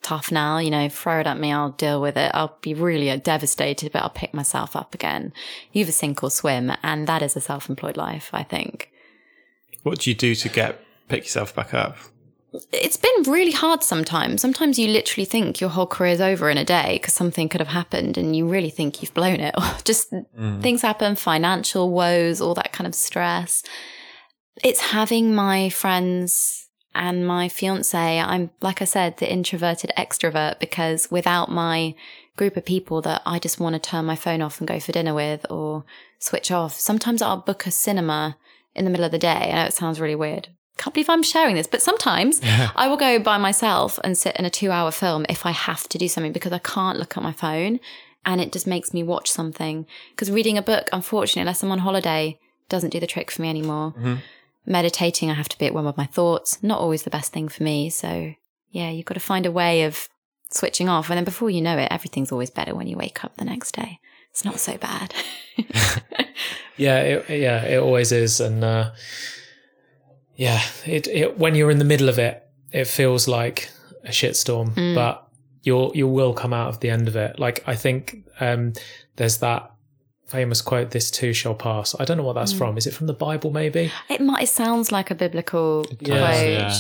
[0.03, 2.31] tough now, you know, throw it at me, I'll deal with it.
[2.33, 5.33] I'll be really uh, devastated, but I'll pick myself up again.
[5.73, 8.90] You either sink or swim, and that is a self-employed life, I think.
[9.83, 11.97] What do you do to get pick yourself back up?
[12.73, 14.41] it's been really hard sometimes.
[14.41, 17.69] Sometimes you literally think your whole career's over in a day because something could have
[17.69, 19.55] happened and you really think you've blown it.
[19.61, 20.63] Or just mm.
[20.63, 23.63] things happen, financial woes, all that kind of stress.
[24.65, 28.19] It's having my friends and my fiance.
[28.19, 31.95] I'm, like I said, the introverted extrovert because without my
[32.37, 34.93] group of people that I just want to turn my phone off and go for
[34.93, 35.85] dinner with or
[36.19, 38.37] switch off, sometimes I'll book a cinema
[38.75, 39.51] in the middle of the day.
[39.53, 40.49] I know it sounds really weird.
[40.77, 44.45] Can't believe I'm sharing this, but sometimes I will go by myself and sit in
[44.45, 47.23] a two hour film if I have to do something because I can't look at
[47.23, 47.81] my phone
[48.25, 49.87] and it just makes me watch something.
[50.11, 53.51] Because reading a book, unfortunately, unless I'm on holiday, doesn't do the trick for me
[53.51, 53.93] anymore.
[53.93, 54.15] Mm-hmm.
[54.67, 56.63] Meditating, I have to be at one with my thoughts.
[56.63, 57.91] Not always the best thing for me.
[57.91, 58.35] So,
[58.71, 60.09] yeah, you've got to find a way of
[60.51, 61.09] switching off.
[61.09, 63.75] And then before you know it, everything's always better when you wake up the next
[63.75, 64.01] day.
[64.31, 65.15] It's not so bad.
[66.77, 68.91] yeah it, yeah it always is and uh
[70.37, 73.71] yeah it, it when you're in the middle of it it feels like
[74.05, 75.27] a shitstorm but
[75.63, 78.73] you'll you will come out of the end of it like i think um
[79.17, 79.71] there's that
[80.27, 83.07] famous quote this too shall pass i don't know what that's from is it from
[83.07, 86.01] the bible maybe it might, it sounds like a biblical quote.
[86.09, 86.73] yeah.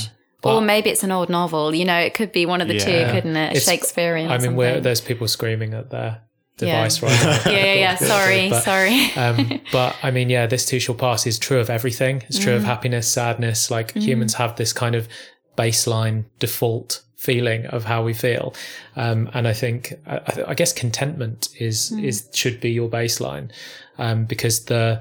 [0.42, 1.74] or But- maybe it's an old novel.
[1.74, 3.51] You know, it could be one of the two, couldn't it?
[3.57, 4.30] It's- Shakespearean.
[4.30, 6.22] i mean where there's people screaming at their
[6.66, 6.76] Yeah.
[6.76, 7.94] device right now yeah, yeah, yeah.
[7.96, 9.11] Sorry, But- sorry.
[9.16, 12.22] um, but I mean, yeah, this too shall pass is true of everything.
[12.28, 12.42] It's Mm.
[12.44, 13.70] true of happiness, sadness.
[13.70, 15.08] Like humans have this kind of
[15.56, 18.54] baseline default feeling of how we feel,
[18.96, 22.04] um, and I think I, I- I guess contentment is Mm.
[22.04, 23.50] is should be your baseline
[23.98, 25.00] um, because the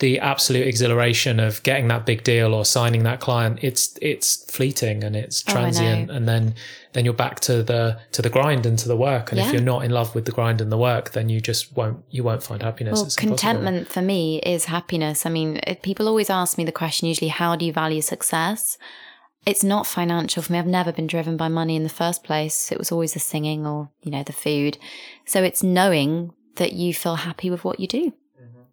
[0.00, 5.04] the absolute exhilaration of getting that big deal or signing that client it's it's fleeting
[5.04, 6.14] and it's Oh, transient know.
[6.14, 6.54] and then
[6.92, 9.62] then you're back to the to the grind and to the work and if you're
[9.62, 12.42] not in love with the grind and the work then you just won't you won't
[12.42, 15.24] find happiness Well, contentment for me is happiness.
[15.24, 18.76] I mean, people always ask me the question usually, how do you value success?
[19.46, 20.58] It's not financial for me.
[20.58, 22.70] I've never been driven by money in the first place.
[22.72, 24.76] It was always the singing or, you know, the food.
[25.24, 28.12] So it's knowing that you feel happy with what you do.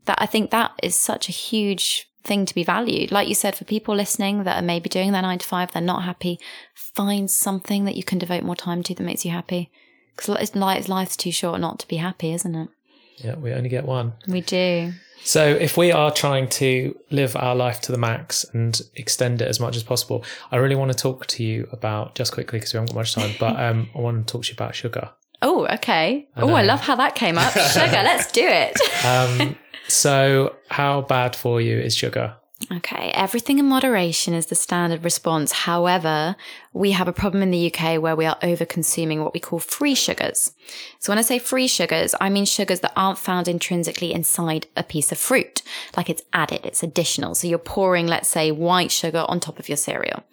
[0.07, 3.11] That I think that is such a huge thing to be valued.
[3.11, 5.81] Like you said, for people listening that are maybe doing their nine to five, they're
[5.81, 6.39] not happy,
[6.73, 9.71] find something that you can devote more time to that makes you happy.
[10.15, 12.69] Because life's too short not to be happy, isn't it?
[13.17, 14.13] Yeah, we only get one.
[14.27, 14.93] We do.
[15.23, 19.47] So if we are trying to live our life to the max and extend it
[19.47, 22.73] as much as possible, I really want to talk to you about just quickly because
[22.73, 25.11] we haven't got much time, but um, I want to talk to you about sugar.
[25.41, 26.27] Oh, okay.
[26.35, 27.53] Oh, I love how that came up.
[27.71, 28.77] Sugar, let's do it.
[29.05, 29.55] Um,
[29.87, 32.35] so how bad for you is sugar?
[32.71, 35.51] Okay, everything in moderation is the standard response.
[35.51, 36.35] However,
[36.73, 39.59] we have a problem in the UK where we are over consuming what we call
[39.59, 40.53] free sugars.
[40.99, 44.81] So when I say free sugars, I mean sugars that aren't found intrinsically inside a
[44.81, 45.61] piece of fruit.
[45.95, 47.35] Like it's added, it's additional.
[47.35, 50.23] So you're pouring, let's say, white sugar on top of your cereal.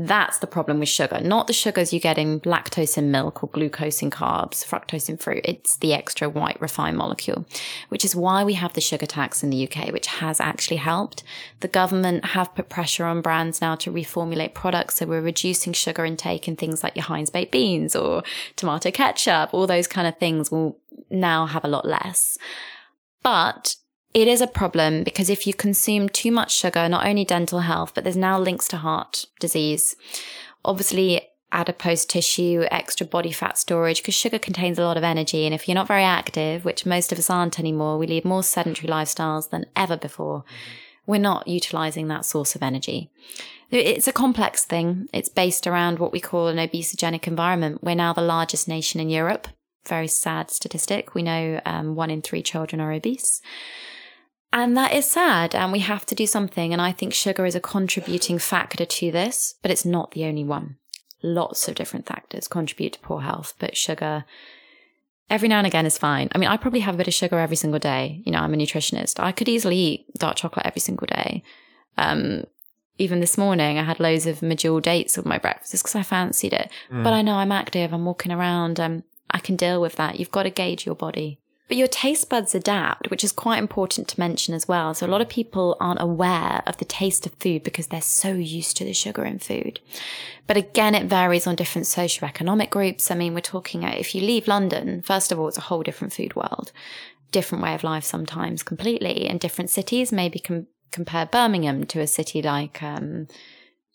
[0.00, 3.48] That's the problem with sugar, not the sugars you get in lactose in milk or
[3.48, 5.40] glucose in carbs, fructose in fruit.
[5.44, 7.46] It's the extra white refined molecule,
[7.88, 11.24] which is why we have the sugar tax in the UK, which has actually helped.
[11.58, 14.94] The government have put pressure on brands now to reformulate products.
[14.94, 18.22] So we're reducing sugar intake in things like your Heinz baked beans or
[18.54, 19.52] tomato ketchup.
[19.52, 20.78] All those kind of things will
[21.10, 22.38] now have a lot less.
[23.24, 23.74] But
[24.14, 27.92] it is a problem because if you consume too much sugar, not only dental health,
[27.94, 29.94] but there's now links to heart disease.
[30.64, 35.44] Obviously, adipose tissue, extra body fat storage, because sugar contains a lot of energy.
[35.44, 38.42] And if you're not very active, which most of us aren't anymore, we lead more
[38.42, 40.44] sedentary lifestyles than ever before.
[41.06, 43.10] We're not utilizing that source of energy.
[43.70, 45.08] It's a complex thing.
[45.12, 47.82] It's based around what we call an obesogenic environment.
[47.82, 49.48] We're now the largest nation in Europe.
[49.86, 51.14] Very sad statistic.
[51.14, 53.40] We know um, one in three children are obese.
[54.52, 56.72] And that is sad, and we have to do something.
[56.72, 60.44] And I think sugar is a contributing factor to this, but it's not the only
[60.44, 60.76] one.
[61.22, 64.24] Lots of different factors contribute to poor health, but sugar
[65.30, 66.28] every now and again is fine.
[66.34, 68.22] I mean, I probably have a bit of sugar every single day.
[68.24, 69.20] You know, I'm a nutritionist.
[69.20, 71.42] I could easily eat dark chocolate every single day.
[71.96, 72.44] Um,
[72.98, 76.52] even this morning, I had loads of medjool dates with my breakfast because I fancied
[76.52, 76.70] it.
[76.90, 77.04] Mm.
[77.04, 77.92] But I know I'm active.
[77.92, 78.80] I'm walking around.
[78.80, 80.18] Um, I can deal with that.
[80.18, 81.38] You've got to gauge your body.
[81.68, 84.94] But your taste buds adapt, which is quite important to mention as well.
[84.94, 88.32] So a lot of people aren't aware of the taste of food because they're so
[88.32, 89.78] used to the sugar in food.
[90.46, 93.10] But again, it varies on different socioeconomic groups.
[93.10, 95.82] I mean, we're talking, uh, if you leave London, first of all, it's a whole
[95.82, 96.72] different food world,
[97.32, 99.26] different way of life sometimes completely.
[99.26, 103.28] And different cities, maybe com- compare Birmingham to a city like, um,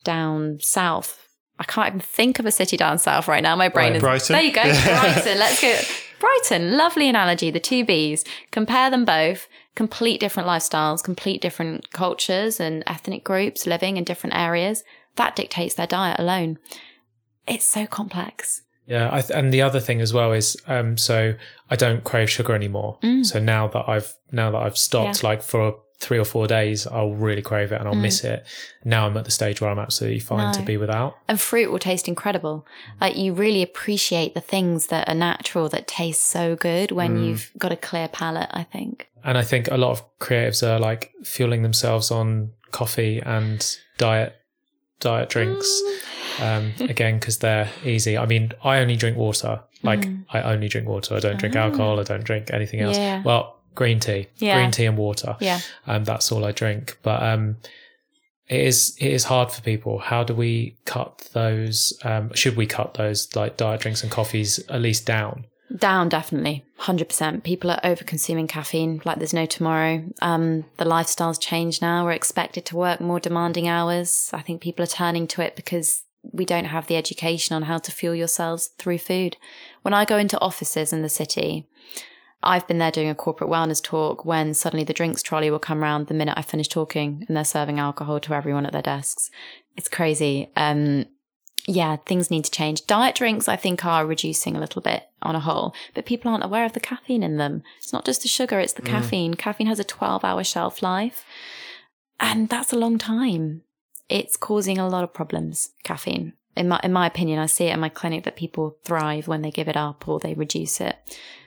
[0.03, 1.27] down south.
[1.57, 3.55] I can't even think of a city down south right now.
[3.55, 4.01] My brain right, is.
[4.01, 4.33] Brighton.
[4.33, 4.61] There you go.
[4.83, 5.39] Brighton.
[5.39, 5.79] Let's go.
[6.23, 8.25] Brighton, lovely analogy, the two Bs.
[8.49, 14.33] Compare them both, complete different lifestyles, complete different cultures and ethnic groups living in different
[14.33, 14.85] areas.
[15.17, 16.59] That dictates their diet alone.
[17.45, 18.61] It's so complex.
[18.87, 21.35] Yeah, th- and the other thing as well is, um, so
[21.69, 22.99] I don't crave sugar anymore.
[23.03, 23.25] Mm.
[23.25, 25.29] So now that I've now that I've stopped, Yeah.
[25.29, 28.45] like for three or four days, I'll really crave it and I'll miss it.
[28.83, 30.65] Now I'm at the stage where I'm absolutely fine to Mm.
[30.65, 31.15] Be without.
[31.27, 32.65] And fruit will taste incredible.
[33.01, 37.25] Like you really appreciate the things that are natural that taste so good when Mm.
[37.27, 39.07] you've got a clear palate, I think.
[39.23, 43.65] And I think a lot of creatives are like fueling themselves on coffee and
[43.97, 44.35] diet
[44.99, 45.69] diet drinks.
[46.41, 48.17] Um, again, because they're easy.
[48.17, 49.61] I mean, I only drink water.
[49.81, 51.15] Like I only drink water.
[51.15, 51.99] I don't drink alcohol.
[51.99, 52.97] I don't drink anything else.
[52.97, 53.21] Yeah.
[53.21, 54.55] Well, green tea, Yeah.
[54.57, 55.35] green tea and water.
[55.39, 55.59] Yeah.
[55.87, 56.97] Um, that's all I drink.
[57.03, 57.57] But um,
[58.47, 59.99] it is it is hard for people.
[59.99, 61.97] How do we cut those?
[62.03, 65.45] Um, should we cut those like diet drinks and coffees at least down?
[65.75, 66.63] Down, definitely.
[66.81, 67.41] 100%.
[67.43, 70.03] People are over consuming caffeine like there's no tomorrow.
[70.21, 72.05] Um, the lifestyle's changed now.
[72.05, 74.29] We're expected to work more demanding hours.
[74.33, 77.79] I think people are turning to it because we don't have the education on how
[77.79, 79.35] to fuel yourselves through food.
[79.81, 81.67] When I go into offices in the city,
[82.43, 85.83] I've been there doing a corporate wellness talk when suddenly the drinks trolley will come
[85.83, 89.31] around the minute I finish talking and they're serving alcohol to everyone at their desks.
[89.75, 90.51] It's crazy.
[90.55, 91.05] Um,
[91.65, 92.85] yeah, things need to change.
[92.85, 96.43] Diet drinks, I think, are reducing a little bit on a whole, but people aren't
[96.43, 97.63] aware of the caffeine in them.
[97.77, 99.35] It's not just the sugar, it's the caffeine.
[99.35, 101.25] Caffeine has a 12 hour shelf life,
[102.19, 103.61] and that's a long time.
[104.09, 106.33] It's causing a lot of problems, caffeine.
[106.55, 109.41] In my, in my opinion, I see it in my clinic that people thrive when
[109.41, 110.97] they give it up or they reduce it.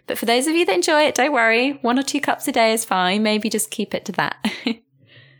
[0.07, 1.73] But for those of you that enjoy it, don't worry.
[1.83, 3.23] One or two cups a day is fine.
[3.23, 4.37] Maybe just keep it to that.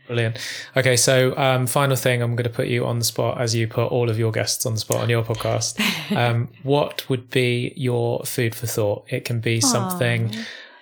[0.07, 0.37] Brilliant.
[0.75, 3.67] Okay, so um, final thing, I'm going to put you on the spot as you
[3.67, 5.79] put all of your guests on the spot on your podcast.
[6.15, 9.05] Um, what would be your food for thought?
[9.09, 10.33] It can be something.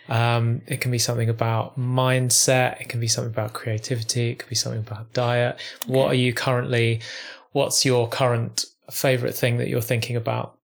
[0.08, 2.80] Um, it can be something about mindset.
[2.80, 4.30] It can be something about creativity.
[4.30, 5.60] It could be something about diet.
[5.88, 7.02] What are you currently?
[7.54, 10.60] What's your current favorite thing that you're thinking about?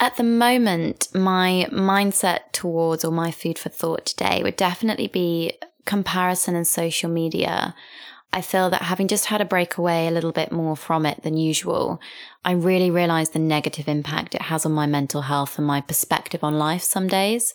[0.00, 5.52] At the moment, my mindset towards or my food for thought today would definitely be
[5.84, 7.74] comparison and social media.
[8.32, 11.22] I feel that having just had a break away a little bit more from it
[11.22, 12.00] than usual,
[12.46, 16.42] I really realize the negative impact it has on my mental health and my perspective
[16.42, 17.52] on life some days.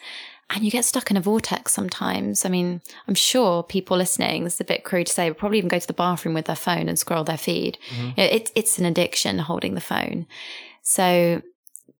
[0.51, 2.45] And you get stuck in a vortex sometimes.
[2.45, 5.57] I mean, I'm sure people listening, this is a bit crude to say, but probably
[5.57, 7.79] even go to the bathroom with their phone and scroll their feed.
[8.17, 10.27] You know, it, it's an addiction holding the phone.
[10.83, 11.41] So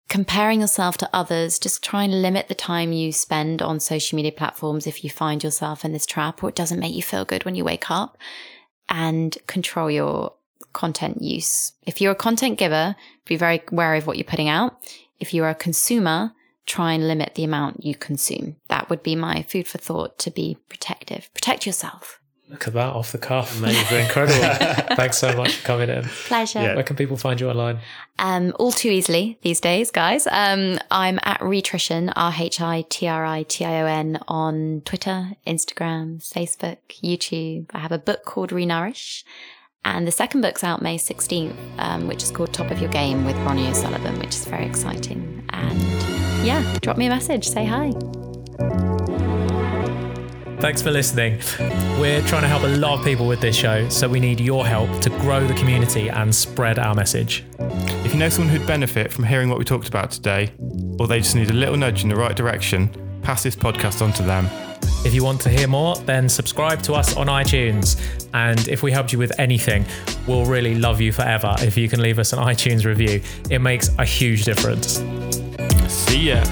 [0.10, 4.32] comparing yourself to others, just try and limit the time you spend on social media
[4.32, 7.46] platforms if you find yourself in this trap or it doesn't make you feel good
[7.46, 8.18] when you wake up.
[8.88, 10.34] and control your
[10.74, 11.74] content use.
[11.88, 12.96] If you're a content giver,
[13.26, 14.78] be very wary of what you're putting out.
[15.20, 16.34] If you're a consumer,
[16.66, 18.58] try and limit the amount you consume.
[18.68, 21.30] That would be my food for thought to be protective.
[21.34, 22.20] Protect yourself.
[22.50, 23.58] Look at that off the cuff.
[23.58, 24.02] Amazing.
[24.02, 24.40] Incredible.
[24.96, 26.04] Thanks so much for coming in.
[26.04, 26.62] Pleasure.
[26.62, 26.76] Yeah.
[26.76, 27.80] Where can people find you online?
[28.20, 30.28] Um, all too easily these days, guys.
[30.28, 34.84] Um, I'm at Rhitrition, R H I T R I T I O N, on
[34.86, 37.66] Twitter, Instagram, Facebook, YouTube.
[37.74, 39.24] I have a book called Renourish.
[39.84, 43.24] And the second book's out May 16th, um, which is called Top of Your Game
[43.24, 45.46] with Ronnie O'Sullivan, which is very exciting.
[45.50, 45.82] And
[46.46, 47.94] yeah, drop me a message, say hi.
[50.60, 51.40] Thanks for listening.
[52.00, 54.66] We're trying to help a lot of people with this show, so we need your
[54.66, 57.44] help to grow the community and spread our message.
[57.60, 60.52] If you know someone who'd benefit from hearing what we talked about today,
[61.00, 62.90] or they just need a little nudge in the right direction,
[63.22, 64.48] pass this podcast on to them.
[65.06, 68.28] If you want to hear more, then subscribe to us on iTunes.
[68.34, 69.86] And if we helped you with anything,
[70.26, 73.22] we'll really love you forever if you can leave us an iTunes review.
[73.52, 75.04] It makes a huge difference.
[75.88, 76.44] See ya.